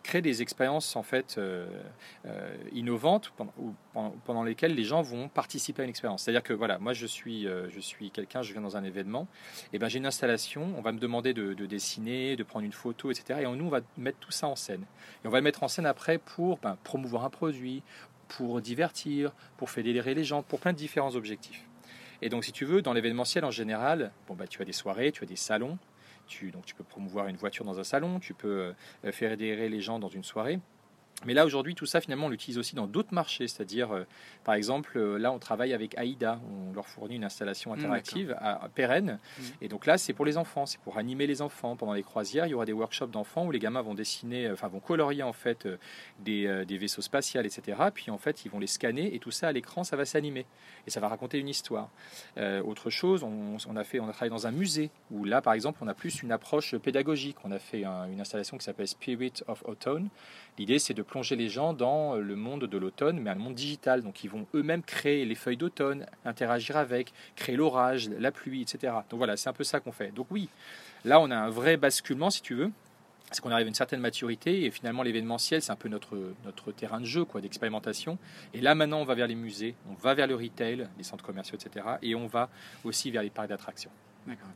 créer 0.04 0.22
des 0.22 0.42
expériences 0.42 0.94
en 0.96 1.02
fait 1.02 1.36
euh, 1.38 1.66
euh, 2.26 2.54
innovantes 2.72 3.32
pendant, 4.24 4.44
lesquelles 4.44 4.74
les 4.74 4.84
gens 4.84 5.02
vont 5.02 5.28
participer 5.28 5.82
à 5.82 5.84
une 5.84 5.90
expérience. 5.90 6.22
C'est-à-dire 6.22 6.42
que 6.42 6.52
voilà, 6.52 6.78
moi 6.78 6.92
je 6.92 7.06
suis, 7.06 7.48
euh, 7.48 7.68
suis 7.80 8.10
quelqu'un, 8.10 8.42
je 8.42 8.52
viens 8.52 8.60
dans 8.60 8.76
un 8.76 8.84
événement, 8.84 9.26
et 9.72 9.78
ben 9.78 9.88
j'ai 9.88 9.98
une 9.98 10.06
installation, 10.06 10.72
on 10.76 10.82
va 10.82 10.92
me 10.92 11.00
demander 11.00 11.32
de, 11.32 11.54
dessiner, 11.66 12.36
de 12.36 12.44
prendre 12.44 12.66
une 12.66 12.72
photo, 12.72 13.10
etc. 13.10 13.40
Et 13.42 13.44
nous 13.44 13.64
on 13.64 13.70
va 13.70 13.80
mettre 13.96 14.18
tout 14.18 14.30
ça 14.30 14.46
en 14.46 14.56
scène. 14.56 14.84
Et 15.24 15.26
on 15.26 15.30
va 15.30 15.38
le 15.38 15.44
mettre 15.44 15.62
en 15.62 15.68
scène 15.68 15.86
après 15.86 16.18
pour 16.18 16.58
ben, 16.58 16.76
promouvoir 16.84 17.24
un 17.24 17.30
produit, 17.30 17.82
pour 18.28 18.60
divertir, 18.60 19.32
pour 19.56 19.70
fédérer 19.70 20.14
les 20.14 20.24
gens, 20.24 20.42
pour 20.42 20.60
plein 20.60 20.72
de 20.72 20.78
différents 20.78 21.16
objectifs. 21.16 21.64
Et 22.20 22.28
donc 22.28 22.44
si 22.44 22.52
tu 22.52 22.66
veux, 22.66 22.82
dans 22.82 22.92
l'événementiel 22.92 23.44
en 23.44 23.50
général, 23.50 24.12
bon 24.28 24.34
bah 24.34 24.46
tu 24.46 24.60
as 24.60 24.66
des 24.66 24.72
soirées, 24.72 25.12
tu 25.12 25.24
as 25.24 25.26
des 25.26 25.36
salons, 25.36 25.78
tu, 26.26 26.50
donc 26.50 26.66
tu 26.66 26.74
peux 26.74 26.84
promouvoir 26.84 27.28
une 27.28 27.36
voiture 27.36 27.64
dans 27.64 27.78
un 27.78 27.84
salon, 27.84 28.20
tu 28.20 28.34
peux 28.34 28.74
euh, 29.04 29.12
faire 29.12 29.32
adhérer 29.32 29.68
les 29.68 29.80
gens 29.80 29.98
dans 29.98 30.08
une 30.08 30.24
soirée. 30.24 30.58
Mais 31.26 31.32
là, 31.32 31.46
aujourd'hui, 31.46 31.74
tout 31.74 31.86
ça, 31.86 32.00
finalement, 32.00 32.26
on 32.26 32.28
l'utilise 32.28 32.58
aussi 32.58 32.74
dans 32.74 32.86
d'autres 32.86 33.14
marchés. 33.14 33.48
C'est-à-dire, 33.48 33.92
euh, 33.92 34.04
par 34.44 34.54
exemple, 34.54 34.98
euh, 34.98 35.16
là, 35.16 35.32
on 35.32 35.38
travaille 35.38 35.72
avec 35.72 35.96
AIDA. 35.96 36.40
On 36.50 36.72
leur 36.74 36.86
fournit 36.86 37.16
une 37.16 37.24
installation 37.24 37.70
mmh, 37.70 37.78
interactive 37.78 38.36
à, 38.40 38.68
pérenne. 38.74 39.18
Mmh. 39.38 39.42
Et 39.62 39.68
donc 39.68 39.86
là, 39.86 39.96
c'est 39.96 40.12
pour 40.12 40.24
les 40.24 40.36
enfants. 40.36 40.66
C'est 40.66 40.80
pour 40.80 40.98
animer 40.98 41.26
les 41.26 41.40
enfants. 41.40 41.76
Pendant 41.76 41.94
les 41.94 42.02
croisières, 42.02 42.46
il 42.46 42.50
y 42.50 42.54
aura 42.54 42.66
des 42.66 42.72
workshops 42.72 43.10
d'enfants 43.10 43.46
où 43.46 43.50
les 43.50 43.58
gamins 43.58 43.80
vont 43.80 43.94
dessiner, 43.94 44.50
enfin, 44.50 44.68
vont 44.68 44.80
colorier, 44.80 45.22
en 45.22 45.32
fait, 45.32 45.66
des, 46.20 46.64
des, 46.66 46.78
vaisseaux 46.78 47.02
spatials, 47.02 47.46
etc. 47.46 47.78
Puis, 47.94 48.10
en 48.10 48.18
fait, 48.18 48.44
ils 48.44 48.50
vont 48.50 48.58
les 48.58 48.66
scanner 48.66 49.14
et 49.14 49.18
tout 49.18 49.30
ça, 49.30 49.48
à 49.48 49.52
l'écran, 49.52 49.84
ça 49.84 49.96
va 49.96 50.04
s'animer. 50.04 50.46
Et 50.86 50.90
ça 50.90 51.00
va 51.00 51.08
raconter 51.08 51.38
une 51.38 51.48
histoire. 51.48 51.88
autre 52.36 52.90
chose, 52.90 53.22
on, 53.22 53.56
on, 53.66 53.76
a 53.76 53.84
fait, 53.84 54.00
on 54.00 54.08
a 54.08 54.12
travaillé 54.12 54.30
dans 54.30 54.46
un 54.46 54.52
musée 54.52 54.90
où 55.10 55.24
là, 55.24 55.40
par 55.40 55.54
exemple, 55.54 55.78
on 55.82 55.88
a 55.88 55.94
plus 55.94 56.22
une 56.22 56.32
approche 56.32 56.76
pédagogique. 56.76 57.36
On 57.44 57.52
a 57.52 57.58
fait 57.58 57.84
une 57.84 58.20
installation 58.20 58.58
qui 58.58 58.64
s'appelle 58.64 58.88
Spirit 58.88 59.32
of 59.46 59.62
Autumn 59.66 60.08
L'idée, 60.56 60.78
c'est 60.78 60.94
de 60.94 61.02
plonger 61.04 61.36
les 61.36 61.48
gens 61.48 61.72
dans 61.72 62.16
le 62.16 62.36
monde 62.36 62.64
de 62.64 62.78
l'automne, 62.78 63.20
mais 63.20 63.30
un 63.30 63.34
monde 63.34 63.54
digital. 63.54 64.02
Donc, 64.02 64.24
ils 64.24 64.30
vont 64.30 64.46
eux-mêmes 64.54 64.82
créer 64.82 65.24
les 65.24 65.34
feuilles 65.34 65.56
d'automne, 65.56 66.06
interagir 66.24 66.76
avec, 66.76 67.12
créer 67.36 67.56
l'orage, 67.56 68.08
la 68.18 68.32
pluie, 68.32 68.62
etc. 68.62 68.92
Donc 69.10 69.18
voilà, 69.18 69.36
c'est 69.36 69.48
un 69.48 69.52
peu 69.52 69.64
ça 69.64 69.80
qu'on 69.80 69.92
fait. 69.92 70.12
Donc 70.12 70.26
oui, 70.30 70.48
là, 71.04 71.20
on 71.20 71.30
a 71.30 71.36
un 71.36 71.50
vrai 71.50 71.76
basculement, 71.76 72.30
si 72.30 72.42
tu 72.42 72.54
veux. 72.54 72.70
C'est 73.30 73.40
qu'on 73.40 73.50
arrive 73.50 73.66
à 73.66 73.68
une 73.68 73.74
certaine 73.74 74.00
maturité 74.00 74.64
et 74.64 74.70
finalement 74.70 75.02
l'événementiel, 75.02 75.60
c'est 75.60 75.72
un 75.72 75.76
peu 75.76 75.88
notre, 75.88 76.16
notre 76.44 76.70
terrain 76.72 77.00
de 77.00 77.06
jeu, 77.06 77.24
quoi, 77.24 77.40
d'expérimentation. 77.40 78.18
Et 78.52 78.60
là, 78.60 78.74
maintenant, 78.74 79.00
on 79.00 79.04
va 79.04 79.14
vers 79.14 79.26
les 79.26 79.34
musées, 79.34 79.74
on 79.90 79.94
va 79.94 80.14
vers 80.14 80.26
le 80.26 80.36
retail, 80.36 80.88
les 80.96 81.04
centres 81.04 81.24
commerciaux, 81.24 81.58
etc. 81.58 81.86
Et 82.02 82.14
on 82.14 82.26
va 82.26 82.48
aussi 82.84 83.10
vers 83.10 83.22
les 83.22 83.30
parcs 83.30 83.48
d'attractions. 83.48 83.90
D'accord. 84.26 84.48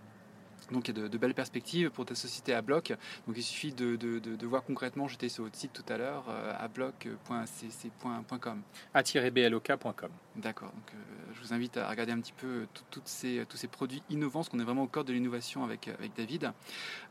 Donc 0.72 0.88
il 0.88 0.98
y 0.98 1.04
a 1.04 1.08
de, 1.08 1.18
belles 1.18 1.34
perspectives 1.34 1.90
pour 1.90 2.04
ta 2.04 2.14
société 2.14 2.54
à 2.54 2.62
bloc. 2.62 2.92
Donc 3.26 3.36
il 3.36 3.42
suffit 3.42 3.72
de, 3.72 4.46
voir 4.46 4.64
concrètement, 4.64 5.08
j'étais 5.08 5.28
sur 5.28 5.44
votre 5.44 5.56
site 5.56 5.72
tout 5.72 5.92
à 5.92 5.98
l'heure, 5.98 6.24
euh, 6.28 6.52
abloc.cc.com. 6.58 8.62
A-blok.com. 8.94 10.10
D'accord. 10.38 10.70
Donc 10.70 10.94
euh, 10.94 11.32
je 11.34 11.40
vous 11.40 11.52
invite 11.52 11.76
à 11.76 11.90
regarder 11.90 12.12
un 12.12 12.20
petit 12.20 12.32
peu 12.32 12.66
toutes 12.90 13.08
ces, 13.08 13.44
tous 13.48 13.56
ces 13.56 13.66
produits 13.66 14.02
innovants, 14.08 14.40
parce 14.40 14.48
qu'on 14.48 14.60
est 14.60 14.64
vraiment 14.64 14.84
au 14.84 14.86
cœur 14.86 15.04
de 15.04 15.12
l'innovation 15.12 15.64
avec, 15.64 15.88
avec 15.88 16.14
David. 16.16 16.52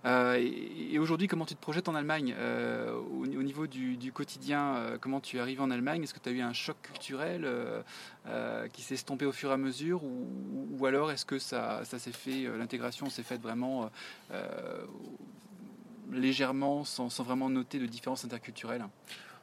Euh, 0.05 0.36
et, 0.39 0.98
aujourd'hui, 0.98 1.27
comment 1.27 1.46
tu 1.46 1.53
te 1.53 1.60
projettes 1.60 1.89
en 1.89 1.96
Allemagne 1.96 2.34
au, 3.12 3.25
niveau 3.25 3.67
du, 3.67 4.12
quotidien, 4.13 4.98
comment 5.01 5.19
tu 5.19 5.39
arrives 5.39 5.62
en 5.62 5.69
Allemagne? 5.69 6.03
Est-ce 6.03 6.13
que 6.13 6.19
tu 6.19 6.29
as 6.29 6.31
eu 6.31 6.41
un 6.41 6.53
choc 6.53 6.77
culturel 6.81 7.48
qui 8.72 8.81
s'est 8.81 8.96
estompé 8.96 9.25
au 9.25 9.31
fur 9.31 9.50
et 9.51 9.53
à 9.53 9.57
mesure 9.57 10.03
ou, 10.03 10.86
alors 10.86 11.12
est-ce 11.12 11.25
que 11.25 11.39
ça, 11.39 11.84
s'est 11.84 12.12
fait, 12.12 12.48
l'intégration 12.57 13.10
s'est 13.10 13.24
faite 13.24 13.41
vraiment 13.41 13.84
euh, 13.84 13.88
euh, 14.31 14.86
légèrement, 16.12 16.84
sans, 16.84 17.10
vraiment 17.24 17.50
noter 17.50 17.79
de 17.79 17.86
différence 17.86 18.25
interculturelle? 18.25 18.86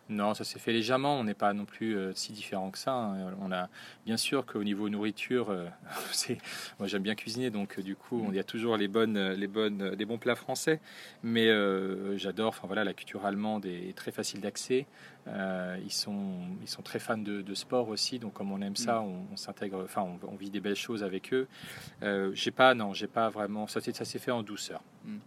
Non, 0.08 0.34
ça 0.34 0.44
s'est 0.44 0.58
fait 0.58 0.72
légèrement. 0.72 1.18
On 1.18 1.24
n'est 1.24 1.34
pas 1.34 1.52
non 1.52 1.64
plus 1.64 1.96
euh, 1.96 2.12
si 2.14 2.32
différent 2.32 2.70
que 2.70 2.78
ça. 2.78 2.92
Hein. 2.92 3.34
On 3.40 3.50
a 3.52 3.68
bien 4.04 4.16
sûr 4.16 4.44
qu'au 4.44 4.62
niveau 4.62 4.88
nourriture, 4.88 5.54
c'est 6.12 6.38
moi 6.78 6.88
j'aime 6.88 7.02
bien 7.02 7.14
cuisiner, 7.14 7.50
donc 7.50 7.80
du 7.80 7.96
coup 7.96 8.22
on 8.26 8.32
y 8.32 8.38
a 8.38 8.44
toujours 8.44 8.76
les 8.76 8.88
bonnes, 8.88 9.32
les 9.32 9.46
bonnes, 9.46 9.90
les 9.90 10.04
bons 10.04 10.18
plats 10.18 10.34
français. 10.34 10.80
Mais 11.22 11.48
j'adore. 12.18 12.48
Enfin 12.48 12.66
voilà, 12.66 12.84
la 12.84 12.92
culture 12.92 13.24
allemande 13.24 13.66
est 13.66 13.96
très 13.96 14.12
facile 14.12 14.40
d'accès. 14.40 14.86
ils 15.26 15.92
sont, 15.92 16.40
ils 16.62 16.68
sont 16.68 16.82
très 16.82 16.98
fans 16.98 17.18
de, 17.18 17.54
sport 17.54 17.88
aussi. 17.88 18.18
Donc 18.18 18.34
comme 18.34 18.52
on 18.52 18.60
aime 18.60 18.76
ça, 18.76 19.00
mm. 19.00 19.26
on, 19.32 19.36
s'intègre. 19.36 19.82
Enfin, 19.84 20.06
on, 20.22 20.36
vit 20.36 20.50
des 20.50 20.60
belles 20.60 20.76
choses 20.76 21.02
avec 21.02 21.32
eux. 21.32 21.48
j'ai 22.32 22.50
pas, 22.50 22.74
non, 22.74 22.92
j'ai 22.92 23.06
pas 23.06 23.30
vraiment. 23.30 23.66
Ça, 23.66 23.80
ça 23.80 24.04
s'est 24.04 24.18
fait 24.18 24.30
en 24.30 24.42
douceur. 24.42 24.82
Mm 25.04 25.18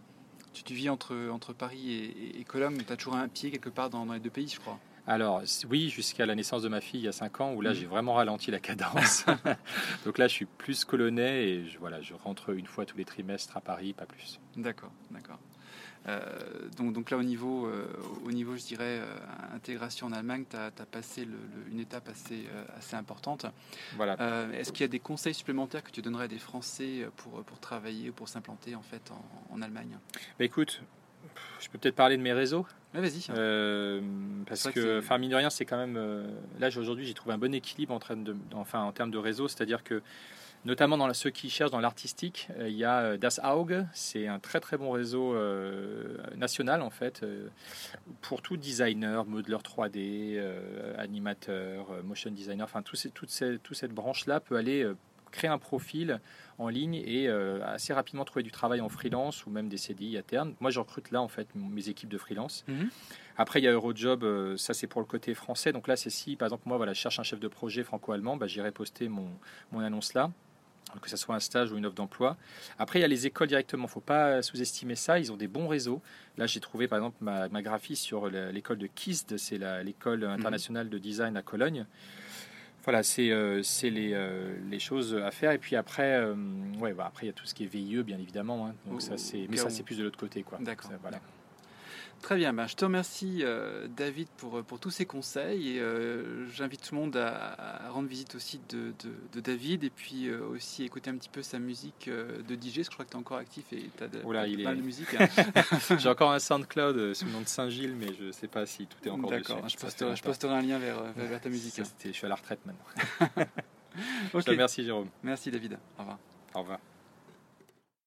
tu, 0.52 0.74
vis 0.74 0.88
entre, 0.88 1.14
entre 1.30 1.52
Paris 1.52 1.92
et, 1.92 2.40
et, 2.40 2.44
Cologne, 2.44 2.82
tu 2.86 2.92
as 2.92 2.96
toujours 2.96 3.16
un 3.16 3.28
pied 3.28 3.50
quelque 3.50 3.68
part 3.68 3.90
dans, 3.90 4.04
les 4.12 4.20
deux 4.20 4.30
pays, 4.30 4.48
je 4.48 4.60
crois. 4.60 4.78
Alors 5.06 5.42
oui, 5.70 5.88
jusqu'à 5.88 6.26
la 6.26 6.34
naissance 6.34 6.62
de 6.62 6.68
ma 6.68 6.82
fille 6.82 7.00
il 7.00 7.04
y 7.04 7.08
a 7.08 7.12
5 7.12 7.40
ans, 7.40 7.54
où 7.54 7.62
là 7.62 7.70
mm. 7.70 7.74
j'ai 7.74 7.86
vraiment 7.86 8.14
ralenti 8.14 8.50
la 8.50 8.60
cadence. 8.60 9.24
donc 10.04 10.18
là 10.18 10.28
je 10.28 10.34
suis 10.34 10.44
plus 10.44 10.84
colonnais 10.84 11.48
et 11.48 11.64
je, 11.66 11.78
voilà, 11.78 12.02
je 12.02 12.12
rentre 12.12 12.50
une 12.50 12.66
fois 12.66 12.84
tous 12.84 12.98
les 12.98 13.06
trimestres 13.06 13.56
à 13.56 13.62
Paris, 13.62 13.94
pas 13.94 14.04
plus. 14.04 14.38
D'accord, 14.56 14.92
d'accord. 15.10 15.38
Euh, 16.06 16.20
donc, 16.76 16.92
donc, 16.92 17.10
là, 17.10 17.16
au 17.16 17.22
niveau, 17.22 17.66
euh, 17.66 17.86
au 18.24 18.32
niveau 18.32 18.56
je 18.56 18.64
dirais, 18.64 19.00
euh, 19.00 19.16
intégration 19.54 20.06
en 20.06 20.12
Allemagne, 20.12 20.44
tu 20.48 20.56
as, 20.56 20.70
passé 20.86 21.28
une 21.70 21.80
étape 21.80 22.08
assez, 22.08 22.46
assez 22.76 22.96
importante. 22.96 23.46
Voilà. 23.96 24.16
Est-ce 24.54 24.72
qu'il 24.72 24.82
y 24.82 24.84
a 24.84 24.88
des 24.88 25.00
conseils 25.00 25.34
supplémentaires 25.34 25.82
que 25.82 25.90
tu 25.90 26.02
donnerais 26.02 26.24
à 26.24 26.28
des 26.28 26.38
Français 26.38 27.06
pour, 27.16 27.42
pour 27.44 27.58
travailler 27.60 28.10
ou 28.10 28.12
pour 28.12 28.28
s'implanter 28.28 28.74
en, 28.74 28.82
fait, 28.82 29.12
en, 29.50 29.62
Allemagne? 29.62 29.98
Bah, 30.38 30.44
Écoute, 30.44 30.82
je 31.60 31.68
peux 31.68 31.78
peut-être 31.78 31.96
parler 31.96 32.16
de 32.16 32.22
mes 32.22 32.32
réseaux. 32.32 32.66
vas-y. 32.94 33.26
parce 34.46 34.70
que, 34.70 34.98
enfin, 35.00 35.18
mine 35.18 35.30
de 35.30 35.36
rien, 35.36 35.50
c'est 35.50 35.64
quand 35.64 35.78
même. 35.78 35.98
là, 36.58 36.68
aujourd'hui, 36.76 37.04
j'ai 37.06 37.14
trouvé 37.14 37.34
un 37.34 37.38
bon 37.38 37.54
équilibre 37.54 37.92
en, 37.92 37.98
train 37.98 38.16
de, 38.16 38.36
enfin, 38.54 38.82
en 38.82 38.92
termes 38.92 39.10
de 39.10 39.18
réseau, 39.18 39.48
c'est-à-dire 39.48 39.82
que 39.84 40.02
notamment 40.64 40.96
dans 40.96 41.12
ceux 41.14 41.30
qui 41.30 41.50
cherchent 41.50 41.70
dans 41.70 41.80
l'artistique. 41.80 42.48
Euh, 42.58 42.68
il 42.68 42.76
y 42.76 42.84
a 42.84 43.00
euh, 43.00 43.16
Das 43.16 43.40
Auge, 43.42 43.84
c'est 43.92 44.26
un 44.26 44.38
très 44.38 44.60
très 44.60 44.76
bon 44.76 44.90
réseau 44.90 45.34
euh, 45.34 46.16
national 46.36 46.82
en 46.82 46.90
fait 46.90 47.24
pour 48.20 48.42
tout 48.42 48.56
designer, 48.56 49.24
modeler 49.24 49.56
3D, 49.56 50.40
animateur, 50.96 52.02
motion 52.04 52.30
designer, 52.30 52.64
enfin 52.64 52.82
tout 52.82 52.96
toute, 53.14 53.42
toute 53.62 53.76
cette 53.76 53.92
branche-là 53.92 54.40
peut 54.40 54.56
aller 54.56 54.86
créer 55.30 55.50
un 55.50 55.58
profil 55.58 56.20
en 56.58 56.68
ligne 56.68 56.94
et 56.94 57.28
assez 57.28 57.92
rapidement 57.92 58.24
trouver 58.24 58.42
du 58.42 58.50
travail 58.50 58.80
en 58.80 58.88
freelance 58.88 59.46
ou 59.46 59.50
même 59.50 59.68
des 59.68 59.76
CDI 59.76 60.16
à 60.16 60.22
terme. 60.22 60.54
Moi, 60.60 60.70
je 60.70 60.78
recrute 60.78 61.10
là 61.10 61.22
en 61.22 61.28
fait 61.28 61.48
mes 61.54 61.88
équipes 61.88 62.08
de 62.08 62.18
freelance. 62.18 62.64
Mhm. 62.68 62.90
Après, 63.36 63.60
il 63.60 63.64
y 63.64 63.68
a 63.68 63.72
Eurojob, 63.72 64.56
ça 64.56 64.74
c'est 64.74 64.86
pour 64.86 65.00
le 65.00 65.06
côté 65.06 65.34
français. 65.34 65.72
Donc 65.72 65.88
là, 65.88 65.96
c'est 65.96 66.10
si 66.10 66.36
par 66.36 66.46
exemple 66.46 66.64
moi, 66.66 66.76
voilà, 66.76 66.92
je 66.92 67.00
cherche 67.00 67.20
un 67.20 67.24
chef 67.24 67.40
de 67.40 67.48
projet 67.48 67.84
franco-allemand, 67.84 68.36
bah, 68.36 68.46
j'irai 68.46 68.72
poster 68.72 69.08
mon, 69.08 69.28
mon 69.72 69.80
annonce 69.80 70.14
là 70.14 70.30
que 71.00 71.10
ce 71.10 71.16
soit 71.16 71.34
un 71.34 71.40
stage 71.40 71.72
ou 71.72 71.76
une 71.76 71.86
offre 71.86 71.94
d'emploi. 71.94 72.36
Après, 72.78 72.98
il 72.98 73.02
y 73.02 73.04
a 73.04 73.08
les 73.08 73.26
écoles 73.26 73.48
directement, 73.48 73.84
il 73.84 73.86
ne 73.86 73.90
faut 73.90 74.00
pas 74.00 74.42
sous-estimer 74.42 74.94
ça, 74.94 75.18
ils 75.18 75.32
ont 75.32 75.36
des 75.36 75.48
bons 75.48 75.68
réseaux. 75.68 76.00
Là, 76.36 76.46
j'ai 76.46 76.60
trouvé 76.60 76.88
par 76.88 76.98
exemple 76.98 77.16
ma, 77.20 77.48
ma 77.48 77.62
graphie 77.62 77.96
sur 77.96 78.28
l'école 78.28 78.78
de 78.78 78.86
KISD, 78.86 79.38
c'est 79.38 79.58
l'école 79.84 80.20
mhm. 80.20 80.30
internationale 80.30 80.88
de 80.88 80.98
design 80.98 81.36
à 81.36 81.42
Cologne. 81.42 81.86
Voilà, 82.88 83.02
c'est 83.02 83.30
euh, 83.30 83.62
les, 83.82 84.12
euh, 84.14 84.56
les, 84.70 84.78
choses 84.78 85.14
à 85.14 85.30
faire. 85.30 85.52
Et 85.52 85.58
puis 85.58 85.76
après, 85.76 86.14
euh, 86.14 86.34
ouais, 86.80 86.94
bah, 86.94 87.04
après 87.06 87.26
il 87.26 87.28
y 87.28 87.30
a 87.30 87.34
tout 87.34 87.44
ce 87.44 87.52
qui 87.52 87.64
est 87.64 87.66
VIE, 87.66 88.02
bien 88.02 88.18
évidemment. 88.18 88.66
Hein. 88.66 88.74
donc 88.86 89.02
ça, 89.02 89.14
mais 89.48 89.58
ça, 89.58 89.68
c'est 89.68 89.82
plus 89.82 89.98
de 89.98 90.04
l'autre 90.04 90.18
côté. 90.18 90.42
D'accord. 90.60 90.90
Voilà. 91.02 91.20
Très 92.22 92.36
bien, 92.36 92.52
ben, 92.52 92.66
je 92.66 92.74
te 92.74 92.84
remercie 92.84 93.40
euh, 93.42 93.86
David 93.96 94.28
pour, 94.36 94.62
pour 94.64 94.80
tous 94.80 94.90
ces 94.90 95.06
conseils 95.06 95.76
et 95.76 95.80
euh, 95.80 96.48
j'invite 96.48 96.82
tout 96.82 96.94
le 96.94 97.00
monde 97.00 97.16
à, 97.16 97.88
rendre 97.90 98.08
visite 98.08 98.34
aussi 98.34 98.60
de, 98.68 98.92
de, 99.32 99.40
David 99.40 99.84
et 99.84 99.90
puis 99.90 100.28
euh, 100.28 100.40
aussi 100.48 100.84
écouter 100.84 101.10
un 101.10 101.16
petit 101.16 101.28
peu 101.28 101.42
sa 101.42 101.58
musique 101.58 102.08
de 102.08 102.54
DJ, 102.54 102.76
parce 102.76 102.76
que 102.76 102.82
je 102.82 102.90
crois 102.90 103.04
que 103.04 103.10
tu 103.10 103.16
es 103.16 103.20
encore 103.20 103.38
actif 103.38 103.72
et 103.72 103.88
tu 103.96 104.04
as 104.04 104.08
de, 104.08 104.18
pas 104.64 104.74
de 104.74 104.82
musique. 104.82 105.08
Hein. 105.14 105.28
J'ai 105.98 106.08
encore 106.08 106.32
un 106.32 106.40
SoundCloud 106.40 107.14
sous 107.14 107.24
le 107.24 107.30
nom 107.30 107.40
de 107.40 107.48
Saint-Gilles, 107.48 107.94
mais 107.94 108.12
je 108.18 108.24
ne 108.24 108.32
sais 108.32 108.48
pas 108.48 108.66
si 108.66 108.86
tout 108.86 108.98
est 109.06 109.10
encore 109.10 109.30
D'accord, 109.30 109.68
je, 109.68 109.76
posterai, 109.76 110.16
je 110.16 110.22
posterai 110.22 110.54
un 110.54 110.62
lien 110.62 110.78
vers, 110.78 111.02
vers 111.14 111.40
ta 111.40 111.48
musique. 111.48 111.78
Hein. 111.78 111.84
je 112.04 112.12
suis 112.12 112.26
à 112.26 112.28
la 112.28 112.34
retraite 112.34 112.60
maintenant. 112.66 113.36
okay. 113.36 113.48
Je 114.34 114.38
te 114.40 114.50
remercie 114.50 114.84
Jérôme. 114.84 115.08
Merci 115.22 115.50
David, 115.50 115.78
au 115.96 116.00
revoir. 116.00 116.18
Au 116.54 116.60
revoir. 116.60 116.78